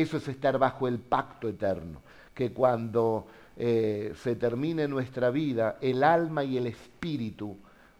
[0.00, 2.00] Eso es estar bajo el pacto eterno,
[2.34, 7.56] que cuando eh, se termine nuestra vida, el alma y el espíritu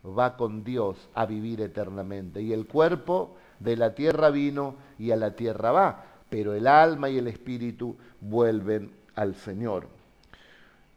[0.07, 2.41] va con Dios a vivir eternamente.
[2.41, 7.11] Y el cuerpo de la tierra vino y a la tierra va, pero el alma
[7.11, 9.99] y el espíritu vuelven al Señor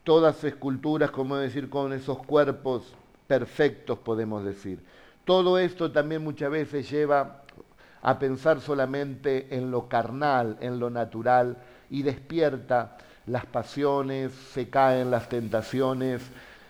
[0.04, 2.94] todas esculturas, como decir, con esos cuerpos
[3.28, 4.80] perfectos, podemos decir.
[5.26, 7.40] Todo esto también muchas veces lleva
[8.02, 11.58] a pensar solamente en lo carnal, en lo natural,
[11.90, 16.22] y despierta las pasiones, se caen las tentaciones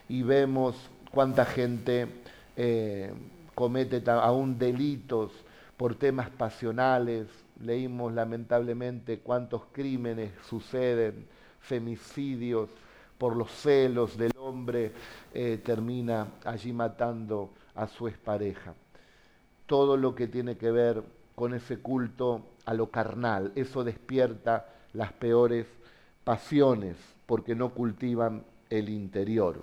[0.08, 0.76] y vemos
[1.10, 2.08] cuánta gente
[2.56, 3.12] eh,
[3.54, 5.32] comete aún delitos
[5.76, 7.28] por temas pasionales.
[7.60, 11.26] Leímos lamentablemente cuántos crímenes suceden,
[11.60, 12.68] femicidios,
[13.16, 14.90] por los celos del hombre,
[15.32, 18.74] eh, termina allí matando a su expareja.
[19.66, 25.12] Todo lo que tiene que ver con ese culto a lo carnal, eso despierta las
[25.12, 25.66] peores
[26.24, 29.60] pasiones porque no cultivan el interior.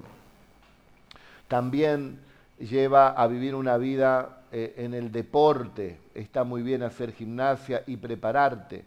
[1.47, 2.19] También
[2.59, 7.97] lleva a vivir una vida eh, en el deporte, está muy bien hacer gimnasia y
[7.97, 8.85] prepararte,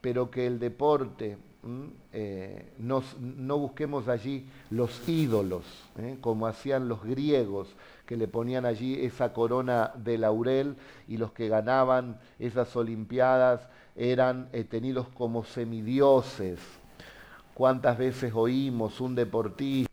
[0.00, 1.36] pero que el deporte
[2.12, 5.64] eh, no busquemos allí los ídolos,
[5.98, 6.16] ¿eh?
[6.20, 7.68] como hacían los griegos,
[8.08, 10.76] que le ponían allí esa corona de laurel
[11.08, 16.58] y los que ganaban esas olimpiadas eran eh, tenidos como semidioses.
[17.52, 19.92] ¿Cuántas veces oímos un deportista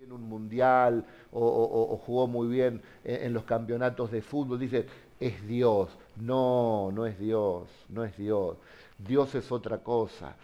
[0.00, 4.58] en un mundial o, jugó muy bien en, en los campeonatos de fútbol?
[4.58, 4.86] Dice,
[5.20, 5.90] es Dios.
[6.16, 8.56] No, no es Dios, no es Dios.
[8.96, 10.34] Dios es otra cosa,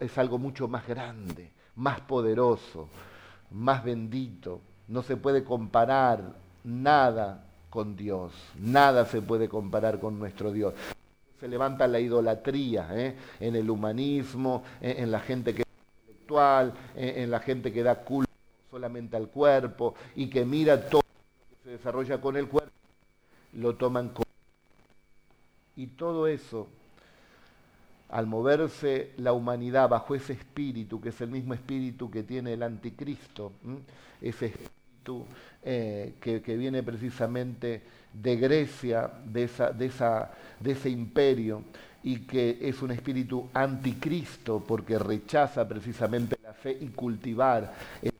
[0.00, 2.88] es algo mucho más grande, más poderoso,
[3.50, 4.62] más bendito.
[4.88, 10.74] No se puede comparar nada con Dios, nada se puede comparar con nuestro Dios.
[11.40, 13.16] Se levanta la idolatría ¿eh?
[13.40, 15.68] en el humanismo, en, la gente que es
[16.00, 18.30] intelectual, en, la gente que da culto
[18.70, 22.70] solamente al cuerpo y que mira todo lo que se desarrolla con el cuerpo,
[23.54, 24.26] lo toman como...
[25.74, 26.68] Y todo eso
[28.12, 32.62] al moverse la humanidad bajo ese espíritu, que es el mismo espíritu que tiene el
[32.62, 33.52] anticristo,
[34.20, 35.24] ese espíritu
[35.62, 41.64] eh, que, viene precisamente de Grecia, de, esa, de, esa, de ese imperio,
[42.02, 47.72] y que es un espíritu anticristo porque rechaza precisamente la fe y cultivar
[48.02, 48.12] el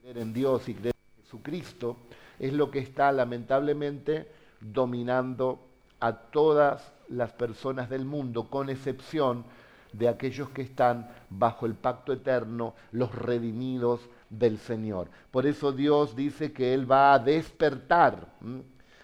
[0.00, 1.96] creer en Dios y creer en Jesucristo,
[2.38, 4.28] es lo que está lamentablemente
[4.60, 5.58] dominando
[5.98, 9.44] a todas las personas del mundo, con excepción
[9.92, 15.08] de aquellos que están bajo el pacto eterno, los redimidos del Señor.
[15.30, 18.28] Por eso Dios dice que Él va a despertar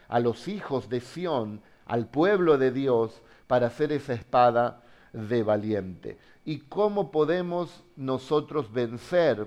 [0.09, 6.19] a los hijos de Sión, al pueblo de Dios, para hacer esa espada de valiente.
[6.45, 9.47] ¿Y cómo podemos nosotros vencer?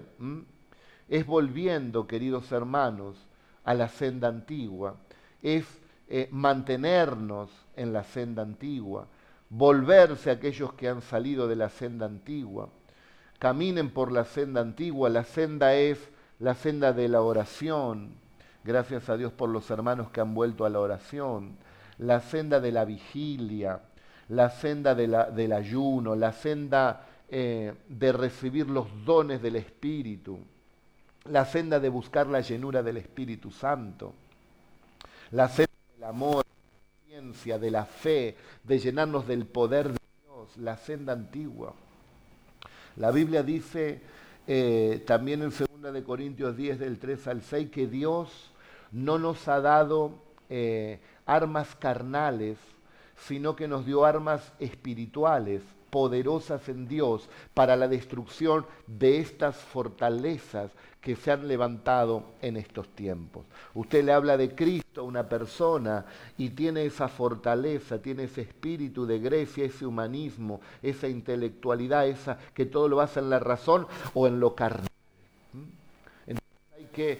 [1.08, 3.16] Es volviendo, queridos hermanos,
[3.64, 4.96] a la senda antigua.
[5.42, 5.66] Es
[6.10, 9.08] eh, mantenernos en la senda antigua,
[9.50, 12.70] volverse a aquellos que han salido de la senda antigua,
[13.40, 16.00] caminen por la senda antigua, la senda es
[16.40, 18.12] la senda de la oración,
[18.64, 21.58] gracias a Dios por los hermanos que han vuelto a la oración,
[21.98, 23.82] la senda de la vigilia,
[24.30, 30.40] la senda del ayuno, la senda eh, de recibir los dones del Espíritu,
[31.26, 34.14] la senda de buscar la llenura del Espíritu Santo,
[35.32, 35.67] la senda
[36.08, 41.14] amor, de la ciencia, de la fe, de llenarnos del poder de Dios, la senda
[41.14, 41.74] antigua.
[42.96, 44.02] La Biblia dice
[44.48, 48.52] eh, también en 2 de Corintios 10 del 3 al 6 que Dios
[48.92, 50.14] no nos ha dado
[50.50, 52.58] eh, armas carnales,
[53.28, 55.62] sino que nos dio armas espirituales,
[55.98, 60.70] poderosas en Dios para la destrucción de estas fortalezas
[61.02, 63.48] que se han levantado en estos tiempos.
[63.74, 66.06] Usted le habla de Cristo a una persona
[66.38, 72.68] y tiene esa fortaleza, tiene ese espíritu de Grecia, ese humanismo, esa intelectualidad, esa que
[72.68, 74.86] todo lo basa en la razón o en lo carnal.
[75.54, 75.64] ¿Mm?
[76.28, 77.20] Entonces hay que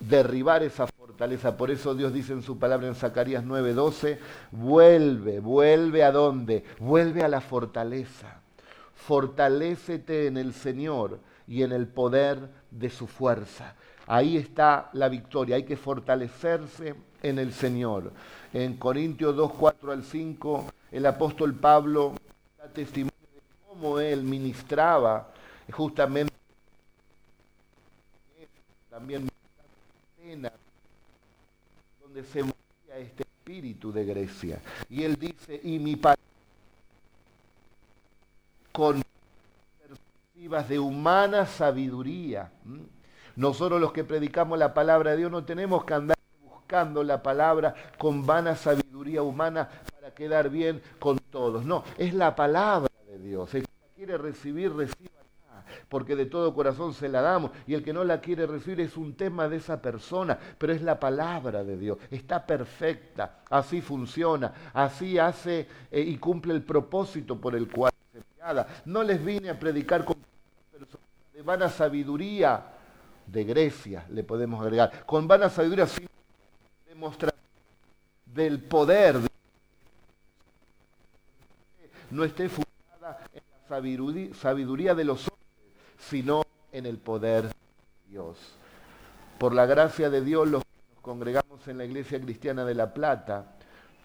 [0.00, 1.54] derribar esa fortaleza.
[1.58, 4.18] Por eso Dios dice en su palabra en Zacarías 9:12,
[4.52, 6.64] vuelve, vuelve a dónde?
[6.78, 8.40] Vuelve a la fortaleza.
[8.94, 13.74] Fortalécete en el Señor y en el poder de su fuerza.
[14.06, 18.10] Ahí está la victoria, hay que fortalecerse en el Señor.
[18.54, 22.14] En Corintios 2, 4 al 5, el apóstol Pablo
[22.56, 25.28] da testimonio de cómo él ministraba
[25.70, 26.32] justamente
[28.88, 29.28] también
[32.14, 33.24] donde se movía este
[33.92, 34.60] de Grecia.
[34.88, 36.20] Y él dice, y mi padre
[38.72, 39.02] con
[39.86, 42.50] perspectivas de humana sabiduría.
[43.36, 47.74] Nosotros los que predicamos la palabra de Dios no tenemos que andar buscando la palabra
[47.98, 51.64] con vana sabiduría humana para quedar bien con todos.
[51.64, 53.54] No, es la palabra de Dios.
[53.54, 55.23] El que quiere recibir, reciba
[55.88, 57.50] porque de todo corazón se la damos.
[57.66, 60.82] Y el que no la quiere recibir es un tema de esa persona, pero es
[60.82, 61.98] la palabra de Dios.
[62.10, 68.18] Está perfecta, así funciona, así hace eh, y cumple el propósito por el cual se
[68.18, 68.66] enviada.
[68.84, 70.16] No les vine a predicar con
[70.70, 72.62] personas de vana sabiduría
[73.26, 76.06] de Grecia, le podemos agregar, con vana sabiduría sin
[76.86, 77.34] demostrar
[78.26, 79.16] del poder
[82.10, 85.33] no esté fundada en la sabiduría de los hombres
[86.08, 87.54] sino en el poder de
[88.08, 88.36] Dios.
[89.38, 92.92] Por la gracia de Dios, los que nos congregamos en la Iglesia Cristiana de La
[92.92, 93.56] Plata,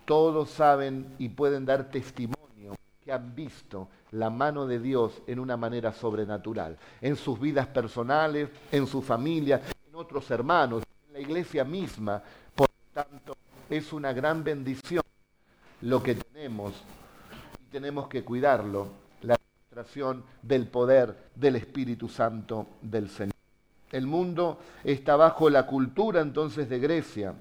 [0.05, 5.55] todos saben y pueden dar testimonio que han visto la mano de Dios en una
[5.55, 11.63] manera sobrenatural, en sus vidas personales, en su familia, en otros hermanos, en la iglesia
[11.63, 12.21] misma.
[12.55, 13.37] Por lo tanto,
[13.69, 15.03] es una gran bendición
[15.81, 16.73] lo que tenemos
[17.61, 19.08] y tenemos que cuidarlo
[20.41, 23.35] del poder del Espíritu Santo del Señor.
[23.91, 27.35] El mundo está bajo la cultura entonces de Grecia.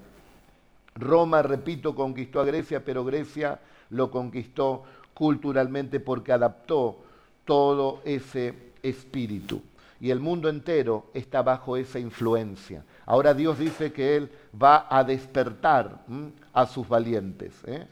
[0.95, 3.61] Roma, repito, conquistó a Grecia, pero Grecia
[3.91, 4.83] lo conquistó
[5.15, 6.99] culturalmente porque adaptó
[7.47, 9.63] todo ese espíritu.
[9.99, 12.85] Y el mundo entero está bajo esa influencia.
[13.07, 16.05] Ahora Dios dice que Él va a despertar
[16.53, 17.55] a sus valientes.
[17.67, 17.87] ¿eh?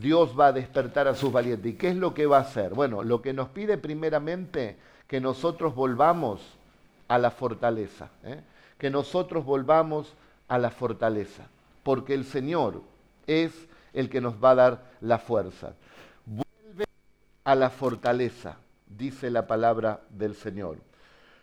[0.00, 1.72] Dios va a despertar a sus valientes.
[1.72, 2.74] ¿Y qué es lo que va a hacer?
[2.74, 6.40] Bueno, lo que nos pide primeramente que nosotros volvamos
[7.08, 8.40] a la fortaleza, ¿eh?
[8.78, 10.12] que nosotros volvamos
[10.48, 11.46] a la fortaleza,
[11.82, 12.82] porque el Señor
[13.26, 13.52] es
[13.92, 15.74] el que nos va a dar la fuerza.
[16.26, 16.84] Vuelve
[17.44, 18.56] a la fortaleza,
[18.86, 20.78] dice la palabra del Señor.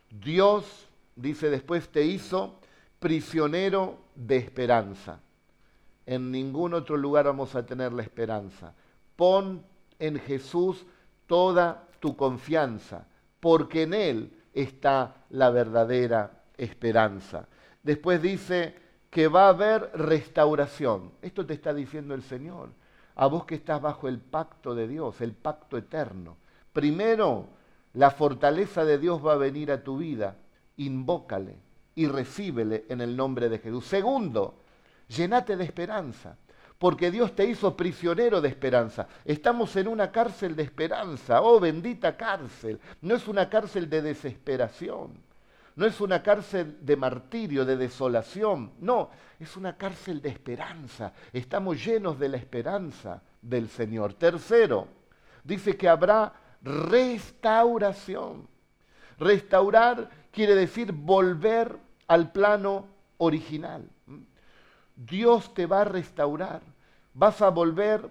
[0.10, 2.60] Dios, dice después, te hizo
[3.00, 5.20] prisionero de esperanza
[6.06, 8.74] en ningún otro lugar vamos a tener la esperanza.
[9.16, 9.64] Pon
[10.00, 10.86] en Jesús
[11.28, 13.08] toda tu confianza,
[13.40, 17.48] porque en Él está la verdadera esperanza.
[17.82, 18.76] Después dice
[19.10, 21.12] que va a haber restauración.
[21.22, 22.70] Esto te está diciendo el Señor.
[23.16, 26.38] A vos que estás bajo el pacto de Dios, el pacto eterno.
[26.72, 27.48] Primero,
[27.94, 30.38] la fortaleza de Dios va a venir a tu vida.
[30.78, 31.58] Invócale
[31.94, 33.86] y recíbele en el nombre de Jesús.
[33.86, 34.63] Segundo,
[35.16, 36.38] llenate de esperanza,
[36.78, 39.08] porque Dios te hizo prisionero de esperanza.
[39.26, 42.80] Estamos en una cárcel de esperanza, oh bendita cárcel.
[43.02, 45.14] No es una cárcel de desesperación,
[45.76, 49.10] no es una cárcel de martirio, de desolación, no,
[49.40, 51.14] es una cárcel de esperanza.
[51.32, 54.14] Estamos llenos de la esperanza del Señor.
[54.14, 54.88] Tercero,
[55.44, 58.48] dice que habrá restauración.
[59.18, 61.78] Restaurar quiere decir volver
[62.08, 63.88] al plano original.
[65.06, 66.62] Dios te va a restaurar.
[67.14, 68.10] Vas a volver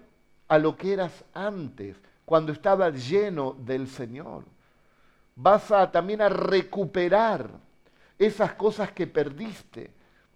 [0.49, 4.45] a lo que eras antes, cuando estabas lleno del Señor.
[5.35, 7.51] Vas a también a recuperar
[8.19, 9.91] esas cosas que perdiste,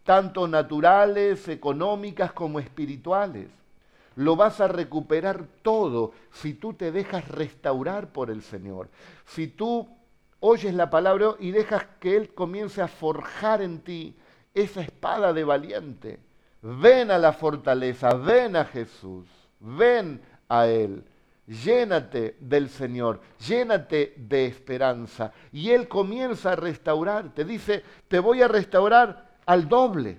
[0.05, 3.49] tanto naturales, económicas como espirituales.
[4.17, 8.89] lo vas a recuperar todo si tú te dejas restaurar por el Señor.
[9.27, 9.87] Si tú
[10.41, 14.17] oyes la palabra y dejas que Él comience a forjar en ti
[14.55, 16.26] esa espada de valiente.
[16.69, 19.25] Ven a la fortaleza, ven a Jesús,
[19.61, 21.05] ven a Él.
[21.47, 25.33] Llénate del Señor, llénate de esperanza.
[25.53, 27.45] Y Él comienza a restaurarte.
[27.45, 30.19] Dice, te voy a restaurar al doble.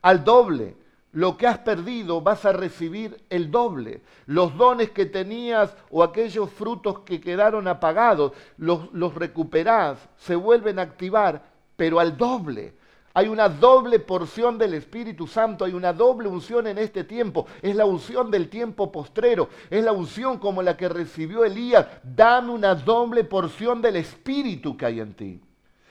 [0.00, 0.76] Al doble.
[1.12, 4.00] Lo que has perdido vas a recibir el doble.
[4.24, 10.78] Los dones que tenías o aquellos frutos que quedaron apagados, los, los recuperás, se vuelven
[10.78, 11.42] a activar,
[11.76, 12.72] pero al doble.
[13.14, 17.46] Hay una doble porción del Espíritu Santo, hay una doble unción en este tiempo.
[17.60, 21.86] Es la unción del tiempo postrero, es la unción como la que recibió Elías.
[22.02, 25.40] Dame una doble porción del Espíritu que hay en ti.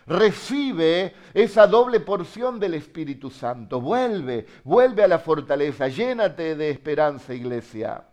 [0.08, 3.80] Recibe esa doble porción del Espíritu Santo.
[3.80, 5.88] Vuelve, vuelve a la fortaleza.
[5.88, 8.06] Llénate de esperanza, iglesia.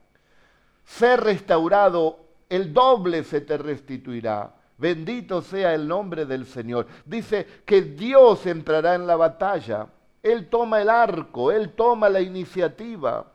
[0.85, 4.58] Ser restaurado, el doble se te restituirá.
[4.79, 6.87] Bendito sea el nombre del Señor.
[7.05, 9.89] Dice que Dios entrará en la batalla.
[10.23, 13.33] Él toma el arco, Él toma la iniciativa.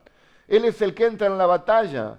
[0.48, 2.18] Él es el que entra en la batalla.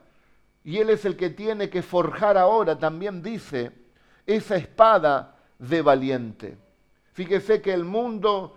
[0.64, 3.72] Y Él es el que tiene que forjar ahora, también dice,
[4.26, 6.58] esa espada de valiente.
[7.14, 8.55] Fíjese que el mundo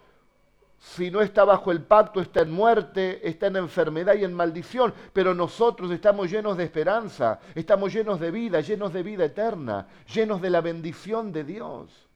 [0.78, 4.94] si no está bajo el pacto, está en muerte, está en enfermedad y en maldición.
[5.12, 10.40] Pero nosotros estamos llenos de esperanza, estamos llenos de vida, llenos de vida eterna, llenos
[10.40, 12.08] de la bendición de Dios.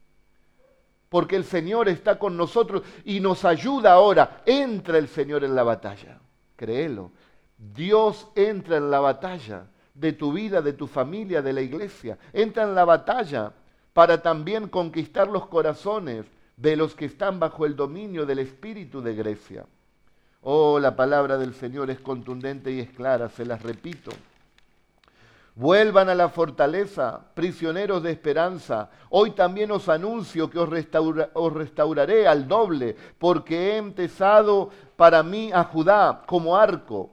[1.09, 4.43] Porque el Señor está con nosotros y nos ayuda ahora.
[4.47, 6.21] Entra el Señor en la batalla.
[6.57, 7.11] Créelo.
[7.59, 12.17] Dios entra en la batalla de tu vida, de tu familia, de la iglesia.
[12.33, 13.53] Entra en la batalla
[13.93, 16.25] para también conquistar los corazones
[16.63, 19.67] de los que están bajo el dominio del espíritu de Grecia.
[20.43, 24.13] Oh, la palabra del Señor es contundente y es clara, se las repito.
[25.57, 28.91] Vuelvan a la fortaleza, prisioneros de esperanza.
[29.11, 35.65] Hoy también os anuncio que os, restauraré al doble, porque he empezado para mí a
[35.65, 37.11] Judá como arco,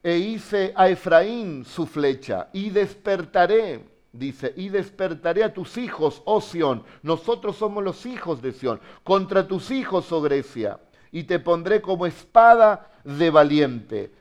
[0.00, 6.40] e hice a Efraín su flecha, y despertaré dice, y despertaré a tus hijos, oh
[6.40, 11.82] Sión, nosotros somos los hijos de Sión, contra tus hijos, oh Grecia, y te pondré
[11.82, 14.12] como espada de valiente.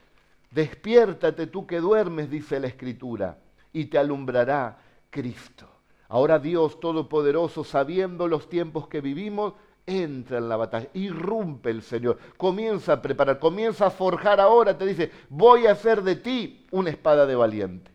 [0.52, 3.38] Despiértate tú que duermes, dice la Escritura,
[3.72, 4.80] y te alumbrará
[5.10, 5.68] Cristo.
[6.10, 9.54] Ahora Dios Todopoderoso, sabiendo los tiempos que vivimos,
[9.86, 14.86] entra en la batalla, irrumpe el Señor, comienza a preparar, comienza a forjar ahora, te
[14.86, 17.93] dice, voy a hacer de ti una espada de valiente.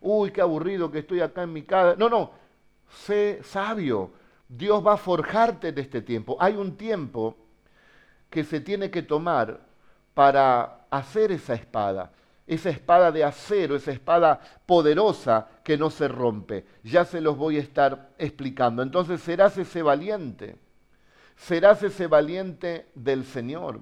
[0.00, 1.96] Uy, qué aburrido que estoy acá en mi casa.
[1.98, 2.30] No, no,
[2.88, 4.12] sé sabio.
[4.48, 6.36] Dios va a forjarte en este tiempo.
[6.40, 7.36] Hay un tiempo
[8.30, 9.60] que se tiene que tomar
[10.14, 12.12] para hacer esa espada.
[12.46, 16.64] Esa espada de acero, esa espada poderosa que no se rompe.
[16.82, 18.82] Ya se los voy a estar explicando.
[18.82, 20.56] Entonces serás ese valiente.
[21.36, 23.80] Serás ese valiente del Señor.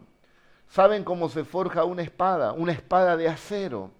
[0.68, 2.52] ¿Saben cómo se forja una espada?
[2.52, 3.92] Una espada de acero.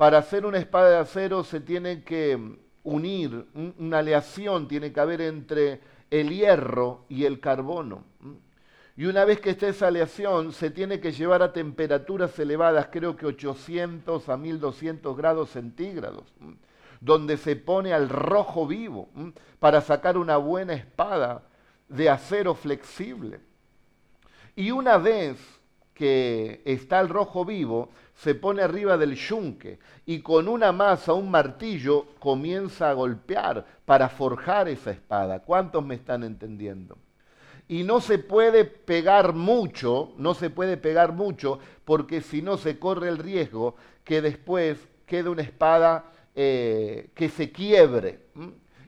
[0.00, 3.44] Para hacer una espada de acero se tiene que unir,
[3.78, 8.04] una aleación tiene que haber entre el hierro y el carbono.
[8.96, 13.14] Y una vez que esté esa aleación, se tiene que llevar a temperaturas elevadas, creo
[13.14, 16.24] que 800 a 1200 grados centígrados,
[17.02, 19.10] donde se pone al rojo vivo
[19.58, 21.42] para sacar una buena espada
[21.90, 23.40] de acero flexible.
[24.56, 25.36] Y una vez
[25.92, 27.90] que está el rojo vivo,
[28.22, 34.10] se pone arriba del yunque y con una masa, un martillo, comienza a golpear para
[34.10, 35.40] forjar esa espada.
[35.40, 36.98] ¿Cuántos me están entendiendo?
[37.66, 42.78] Y no se puede pegar mucho, no se puede pegar mucho, porque si no se
[42.78, 46.04] corre el riesgo que después quede una espada
[46.34, 48.20] eh, que se quiebre.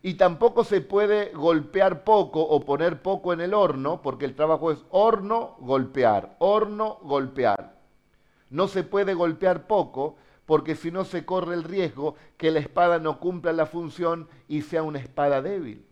[0.02, 4.72] Y tampoco se puede golpear poco o poner poco en el horno, porque el trabajo
[4.72, 7.81] es horno, golpear, horno, golpear.
[8.52, 12.98] No se puede golpear poco porque si no se corre el riesgo que la espada
[12.98, 15.86] no cumpla la función y sea una espada débil.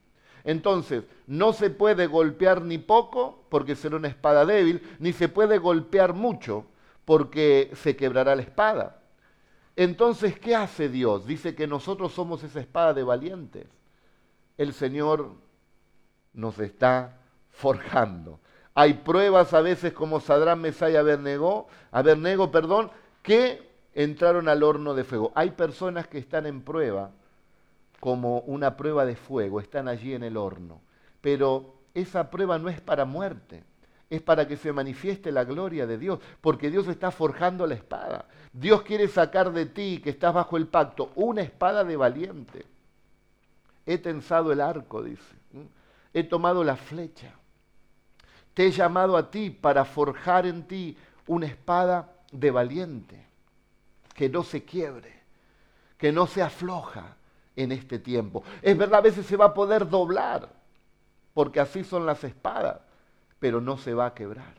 [0.44, 5.56] Entonces, no se puede golpear ni poco porque será una espada débil, ni se puede
[5.56, 6.66] golpear mucho
[7.06, 9.00] porque se quebrará la espada.
[9.74, 11.24] Entonces, ¿qué hace Dios?
[11.24, 13.68] Dice que nosotros somos esa espada de valientes.
[14.58, 15.32] El Señor
[16.34, 18.38] nos está forjando.
[18.80, 22.90] Hay pruebas a veces como Sadrán, Mesá y Abednego, Abednego, perdón,
[23.22, 25.32] que entraron al horno de fuego.
[25.34, 27.10] Hay personas que están en prueba
[28.00, 30.80] como una prueba de fuego, están allí en el horno.
[31.20, 33.64] Pero esa prueba no es para muerte,
[34.08, 38.28] es para que se manifieste la gloria de Dios, porque Dios está forjando la espada.
[38.50, 42.64] Dios quiere sacar de ti, que estás bajo el pacto, una espada de valiente.
[43.84, 45.34] He tensado el arco, dice.
[46.14, 47.34] He tomado la flecha.
[48.54, 50.96] Te he llamado a ti para forjar en ti
[51.26, 53.26] una espada de valiente,
[54.14, 55.20] que no se quiebre,
[55.96, 57.16] que no se afloja
[57.56, 58.42] en este tiempo.
[58.62, 60.48] Es verdad, a veces se va a poder doblar,
[61.34, 62.80] porque así son las espadas,
[63.38, 64.54] pero no se va a quebrar.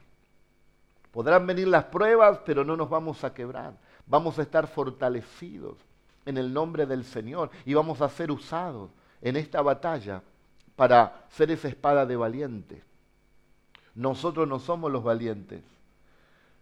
[1.12, 3.74] Podrán venir las pruebas, pero no nos vamos a quebrar.
[4.06, 5.78] Vamos a estar fortalecidos
[6.26, 10.22] en el nombre del Señor y vamos a ser usados en esta batalla
[10.76, 12.84] para ser esa espada de valiente.
[13.96, 15.64] Nosotros no somos los valientes.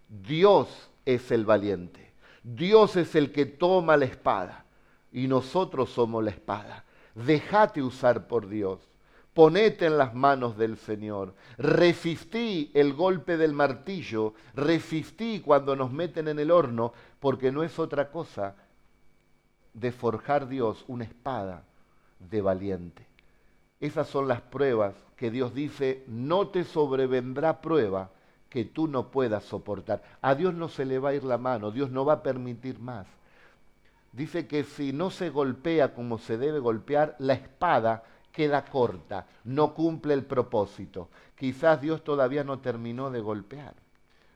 [0.07, 2.11] Dios es el valiente.
[2.43, 4.65] Dios es el que toma la espada
[5.11, 6.85] y nosotros somos la espada.
[7.15, 8.79] Déjate usar por Dios.
[9.33, 11.33] Ponete en las manos del Señor.
[11.57, 14.33] Resistí el golpe del martillo.
[14.55, 18.55] Resistí cuando nos meten en el horno, porque no es otra cosa
[19.73, 21.63] de forjar Dios una espada
[22.19, 23.05] de valiente.
[23.79, 28.09] Esas son las pruebas que Dios dice, no te sobrevendrá prueba
[28.49, 30.01] que tú no puedas soportar.
[30.21, 32.79] A Dios no se le va a ir la mano, Dios no va a permitir
[32.79, 33.05] más.
[34.13, 39.73] Dice que si no se golpea como se debe golpear, la espada queda corta, no
[39.73, 41.09] cumple el propósito.
[41.35, 43.73] Quizás Dios todavía no terminó de golpear,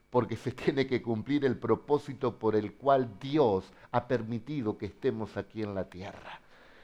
[0.10, 5.38] porque se tiene que cumplir el propósito por el cual Dios ha permitido que estemos
[5.38, 6.43] aquí en la tierra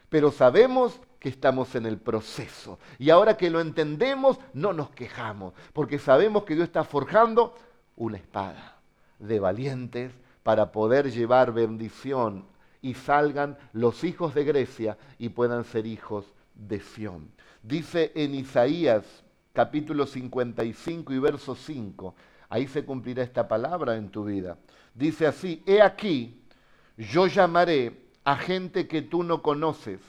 [0.10, 2.80] pero sabemos que estamos en el proceso.
[2.98, 7.56] Y ahora que lo entendemos, no nos quejamos, porque sabemos que Dios está forjando
[7.96, 8.78] una espada
[9.20, 10.12] de valientes
[10.44, 12.46] para poder llevar bendición
[12.82, 17.30] y salgan los hijos de Grecia y puedan ser hijos de Sión.
[17.62, 19.04] Dice en Isaías
[19.52, 22.16] capítulo 55 y verso 5,
[22.48, 24.58] ahí se cumplirá esta palabra en tu vida.
[24.94, 26.42] Dice así, he aquí,
[26.98, 30.00] yo llamaré a gente que tú no conoces,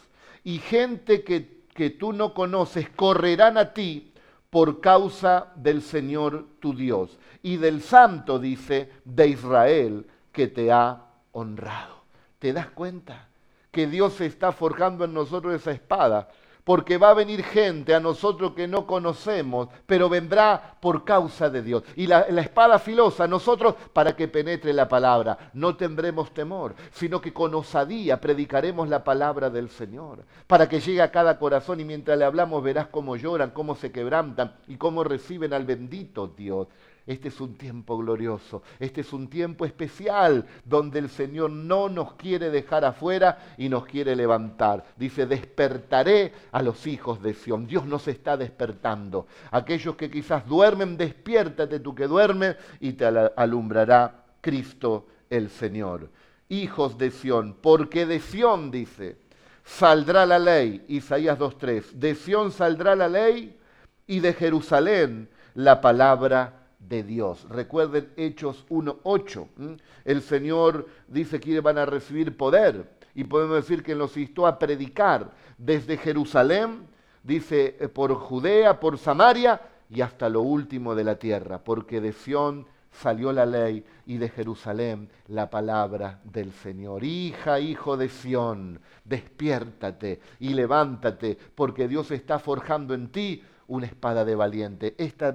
[0.45, 4.13] y gente que, que tú no conoces correrán a ti
[4.51, 11.07] por causa del Señor tu Dios y del Santo, dice, de Israel que te ha
[11.33, 12.03] honrado.
[12.39, 13.29] ¿Te das cuenta?
[13.71, 16.29] Que Dios está forjando en nosotros esa espada
[16.65, 21.63] porque va a venir gente a nosotros que no conocemos, pero vendrá por causa de
[21.63, 21.83] Dios.
[21.97, 27.33] Y la, espada filosa, nosotros para que penetre la palabra, no tendremos temor, sino que
[27.33, 32.19] con osadía predicaremos la palabra del Señor, para que llegue a cada corazón y mientras
[32.19, 36.69] le hablamos verás cómo lloran, cómo se quebrantan y cómo reciben al bendito Dios.
[37.11, 42.13] Este es un tiempo glorioso, este es un tiempo especial donde el Señor no nos
[42.13, 44.85] quiere dejar afuera y nos quiere levantar.
[44.97, 47.67] Dice, despertaré a los hijos de Sión.
[47.67, 49.27] Dios nos está despertando.
[49.51, 56.09] Aquellos que quizás duermen, despiértate tú que duermes y te alumbrará Cristo el Señor.
[56.49, 59.17] Hijos de Sión, porque de Sión dice,
[59.65, 63.59] saldrá la ley, Isaías 2.3, de Sión saldrá la ley
[64.07, 66.60] y de Jerusalén la palabra
[66.91, 67.47] de Dios.
[67.49, 69.79] Recuerden Hechos 1.8.
[70.05, 74.59] El Señor dice que van a recibir poder y podemos decir que los instó a
[74.59, 76.87] predicar desde Jerusalén,
[77.23, 82.13] dice eh, por Judea, por Samaria y hasta lo último de la tierra, porque de
[82.13, 87.05] Sión salió la ley y de Jerusalén la palabra del Señor.
[87.05, 94.25] Hija, hijo de Sión, despiértate y levántate, porque Dios está forjando en ti una espada
[94.25, 94.95] de valiente.
[94.99, 95.35] Esta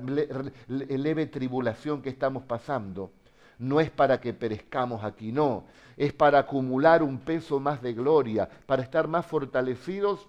[0.67, 3.11] leve tribulación que estamos pasando
[3.57, 5.63] no es para que perezcamos aquí, no,
[5.95, 10.27] es para acumular un peso más de gloria, para estar más fortalecidos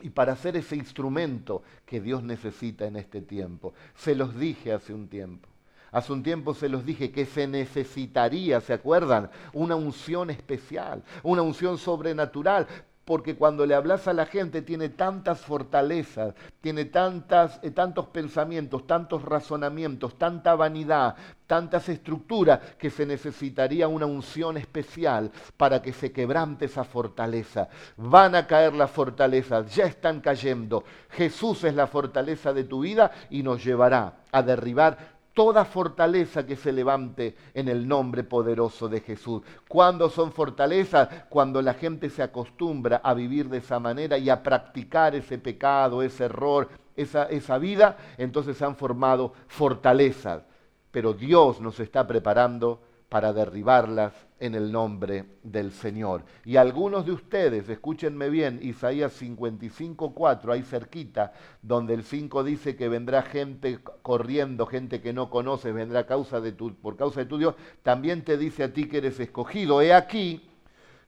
[0.00, 3.72] y para ser ese instrumento que Dios necesita en este tiempo.
[3.94, 5.48] Se los dije hace un tiempo.
[5.92, 9.30] Hace un tiempo se los dije que se necesitaría, ¿se acuerdan?
[9.52, 12.66] Una unción especial, una unción sobrenatural
[13.06, 18.84] porque cuando le hablas a la gente tiene tantas fortalezas, tiene tantas, eh, tantos pensamientos,
[18.84, 21.14] tantos razonamientos, tanta vanidad,
[21.46, 27.68] tantas estructuras, que se necesitaría una unción especial para que se quebrante esa fortaleza.
[27.96, 30.82] Van a caer las fortalezas, ya están cayendo.
[31.10, 36.56] Jesús es la fortaleza de tu vida y nos llevará a derribar toda fortaleza que
[36.56, 39.42] se levante en el nombre poderoso de Jesús.
[39.68, 41.10] ¿Cuándo son fortalezas?
[41.28, 46.02] Cuando la gente se acostumbra a vivir de esa manera y a practicar ese pecado,
[46.02, 50.42] ese error, esa, esa vida, entonces se han formado fortalezas.
[50.90, 52.80] Pero Dios nos está preparando
[53.10, 56.24] para derribarlas en el nombre del Señor.
[56.44, 61.32] Y algunos de ustedes, escúchenme bien, Isaías 55, 4, ahí cerquita,
[61.62, 66.52] donde el 5 dice que vendrá gente corriendo, gente que no conoces, vendrá causa de
[66.52, 69.80] tu, por causa de tu Dios, también te dice a ti que eres escogido.
[69.80, 70.48] He aquí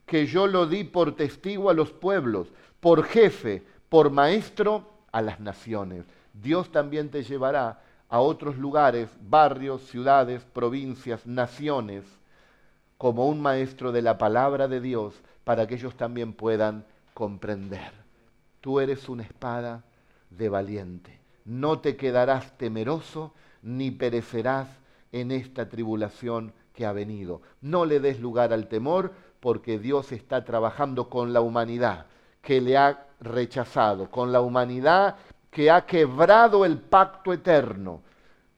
[0.07, 2.49] que yo lo di por testigo a los pueblos,
[2.81, 6.07] por jefe, por maestro a las naciones.
[6.33, 12.05] Dios también te llevará a otros lugares, barrios, ciudades, provincias, naciones,
[12.99, 16.85] como un maestro de la palabra de Dios para que ellos también puedan
[17.15, 17.93] comprender.
[18.61, 19.85] Tú eres una espada
[20.31, 21.19] de valiente.
[21.45, 23.33] No te quedarás temeroso
[23.63, 24.69] ni perecerás
[25.13, 27.41] en esta tribulación que ha venido.
[27.61, 32.07] No le des lugar al temor porque Dios está trabajando con la humanidad
[32.43, 35.17] que le ha rechazado, con la humanidad
[35.51, 38.03] que ha quebrado el pacto eterno.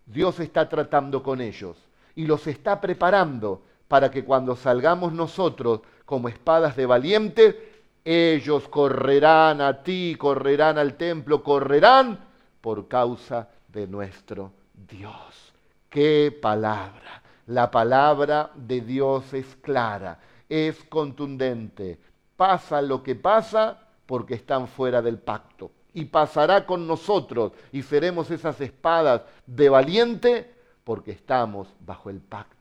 [0.06, 1.76] Dios está tratando con ellos
[2.14, 7.72] y los está preparando para que cuando salgamos nosotros como espadas de valiente,
[8.04, 12.20] ellos correrán a ti, correrán al templo, correrán
[12.60, 15.52] por causa de nuestro Dios.
[15.88, 17.20] ¡Qué palabra!
[17.48, 21.98] La palabra de Dios es clara, es contundente.
[22.36, 23.76] Pasa lo que pasa
[24.06, 25.72] porque están fuera del pacto.
[25.94, 32.60] Y pasará con nosotros y seremos esas espadas de valiente porque estamos bajo el pacto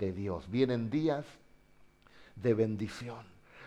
[0.00, 0.50] de Dios.
[0.50, 1.24] Vienen días
[2.34, 3.18] de bendición.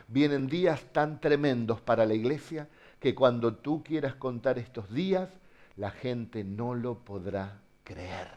[0.10, 2.68] Vienen días tan tremendos para la iglesia
[3.00, 5.30] que cuando tú quieras contar estos días,
[5.78, 8.28] la gente no lo podrá creer.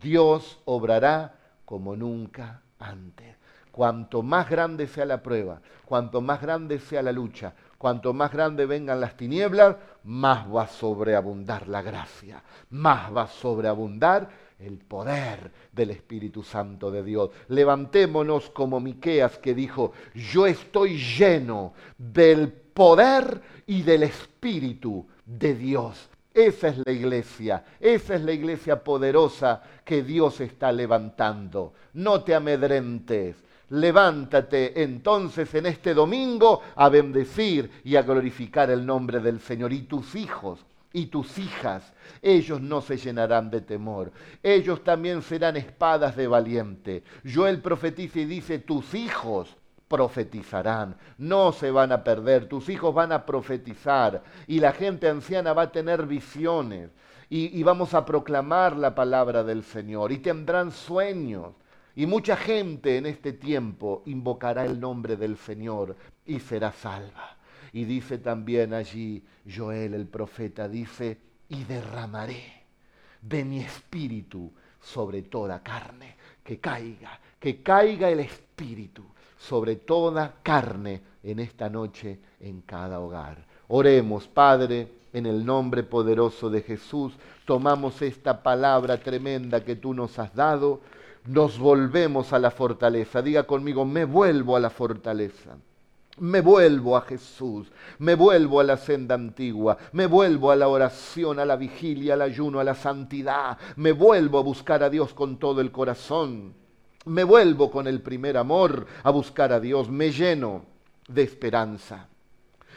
[0.00, 3.36] Dios obrará como nunca antes.
[3.70, 8.64] Cuanto más grande sea la prueba, cuanto más grande sea la lucha, cuanto más grande
[8.64, 15.50] vengan las tinieblas, más va a sobreabundar la gracia, más va a sobreabundar el poder
[15.72, 17.30] del Espíritu Santo de Dios.
[17.48, 26.08] Levantémonos como Miqueas que dijo, "Yo estoy lleno del poder y del Espíritu de Dios."
[26.32, 31.72] Esa es la iglesia, esa es la iglesia poderosa que Dios está levantando.
[31.94, 33.36] No te amedrentes,
[33.70, 39.82] levántate entonces en este domingo a bendecir y a glorificar el nombre del Señor y
[39.82, 40.66] tus hijos
[40.96, 41.92] y tus hijas,
[42.22, 44.12] ellos no se llenarán de temor.
[44.42, 47.04] Ellos también serán espadas de valiente.
[47.22, 49.54] Joel profetiza y dice, tus hijos
[49.88, 55.52] profetizarán, no se van a perder, tus hijos van a profetizar y la gente anciana
[55.52, 56.88] va a tener visiones
[57.28, 61.52] y, y vamos a proclamar la palabra del Señor y tendrán sueños.
[61.94, 65.94] Y mucha gente en este tiempo invocará el nombre del Señor
[66.24, 67.35] y será salva.
[67.76, 69.22] Y dice también allí
[69.54, 71.18] Joel el profeta, dice,
[71.50, 72.64] y derramaré
[73.20, 74.50] de mi espíritu
[74.80, 79.04] sobre toda carne, que caiga, que caiga el espíritu
[79.36, 83.44] sobre toda carne en esta noche en cada hogar.
[83.68, 87.12] Oremos, Padre, en el nombre poderoso de Jesús,
[87.44, 90.80] tomamos esta palabra tremenda que tú nos has dado,
[91.26, 93.20] nos volvemos a la fortaleza.
[93.20, 95.58] Diga conmigo, me vuelvo a la fortaleza.
[96.18, 101.38] Me vuelvo a Jesús, me vuelvo a la senda antigua, me vuelvo a la oración,
[101.38, 105.38] a la vigilia, al ayuno, a la santidad, me vuelvo a buscar a Dios con
[105.38, 106.54] todo el corazón,
[107.04, 110.64] me vuelvo con el primer amor a buscar a Dios, me lleno
[111.06, 112.08] de esperanza.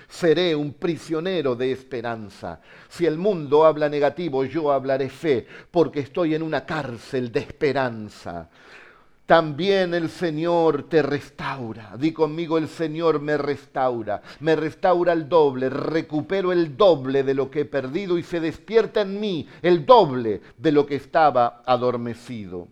[0.10, 2.60] Seré un prisionero de esperanza.
[2.90, 8.50] Si el mundo habla negativo, yo hablaré fe, porque estoy en una cárcel de esperanza
[9.30, 11.96] también el Señor te restaura.
[12.00, 14.24] Di conmigo, el Señor me restaura.
[14.40, 19.02] Me restaura el doble, recupero el doble de lo que he perdido y se despierta
[19.02, 22.68] en mí el doble de lo que estaba adormecido.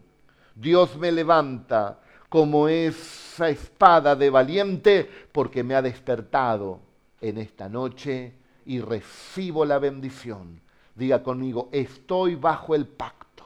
[0.56, 6.80] Dios me levanta como esa espada de valiente porque me ha despertado
[7.22, 8.34] en esta noche
[8.66, 10.60] y recibo la bendición.
[10.96, 13.46] Diga conmigo, estoy bajo el pacto.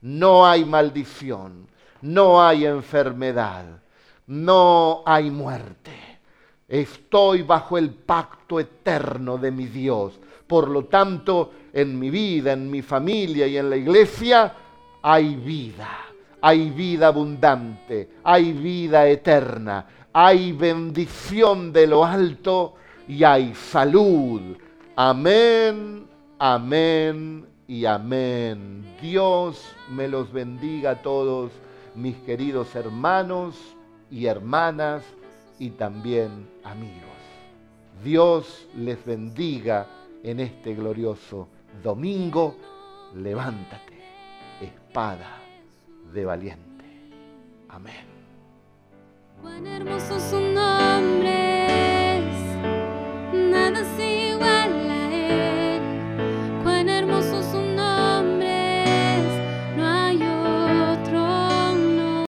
[0.00, 1.73] No hay maldición
[2.04, 3.64] no hay enfermedad,
[4.26, 5.90] no hay muerte.
[6.68, 10.20] Estoy bajo el pacto eterno de mi Dios.
[10.46, 14.52] Por lo tanto, en mi vida, en mi familia y en la iglesia
[15.02, 15.88] hay vida.
[16.42, 22.74] Hay vida abundante, hay vida eterna, hay bendición de lo alto
[23.08, 24.42] y hay salud.
[24.94, 26.06] Amén,
[26.38, 28.84] amén y amén.
[29.00, 31.50] Dios me los bendiga a todos
[31.94, 33.56] mis queridos hermanos
[34.10, 35.04] y hermanas
[35.58, 37.10] y también amigos.
[38.02, 39.86] Dios les bendiga
[40.22, 41.48] en este glorioso
[41.82, 42.56] domingo.
[43.14, 44.00] Levántate,
[44.60, 45.38] espada
[46.12, 46.84] de valiente.
[47.68, 48.14] Amén.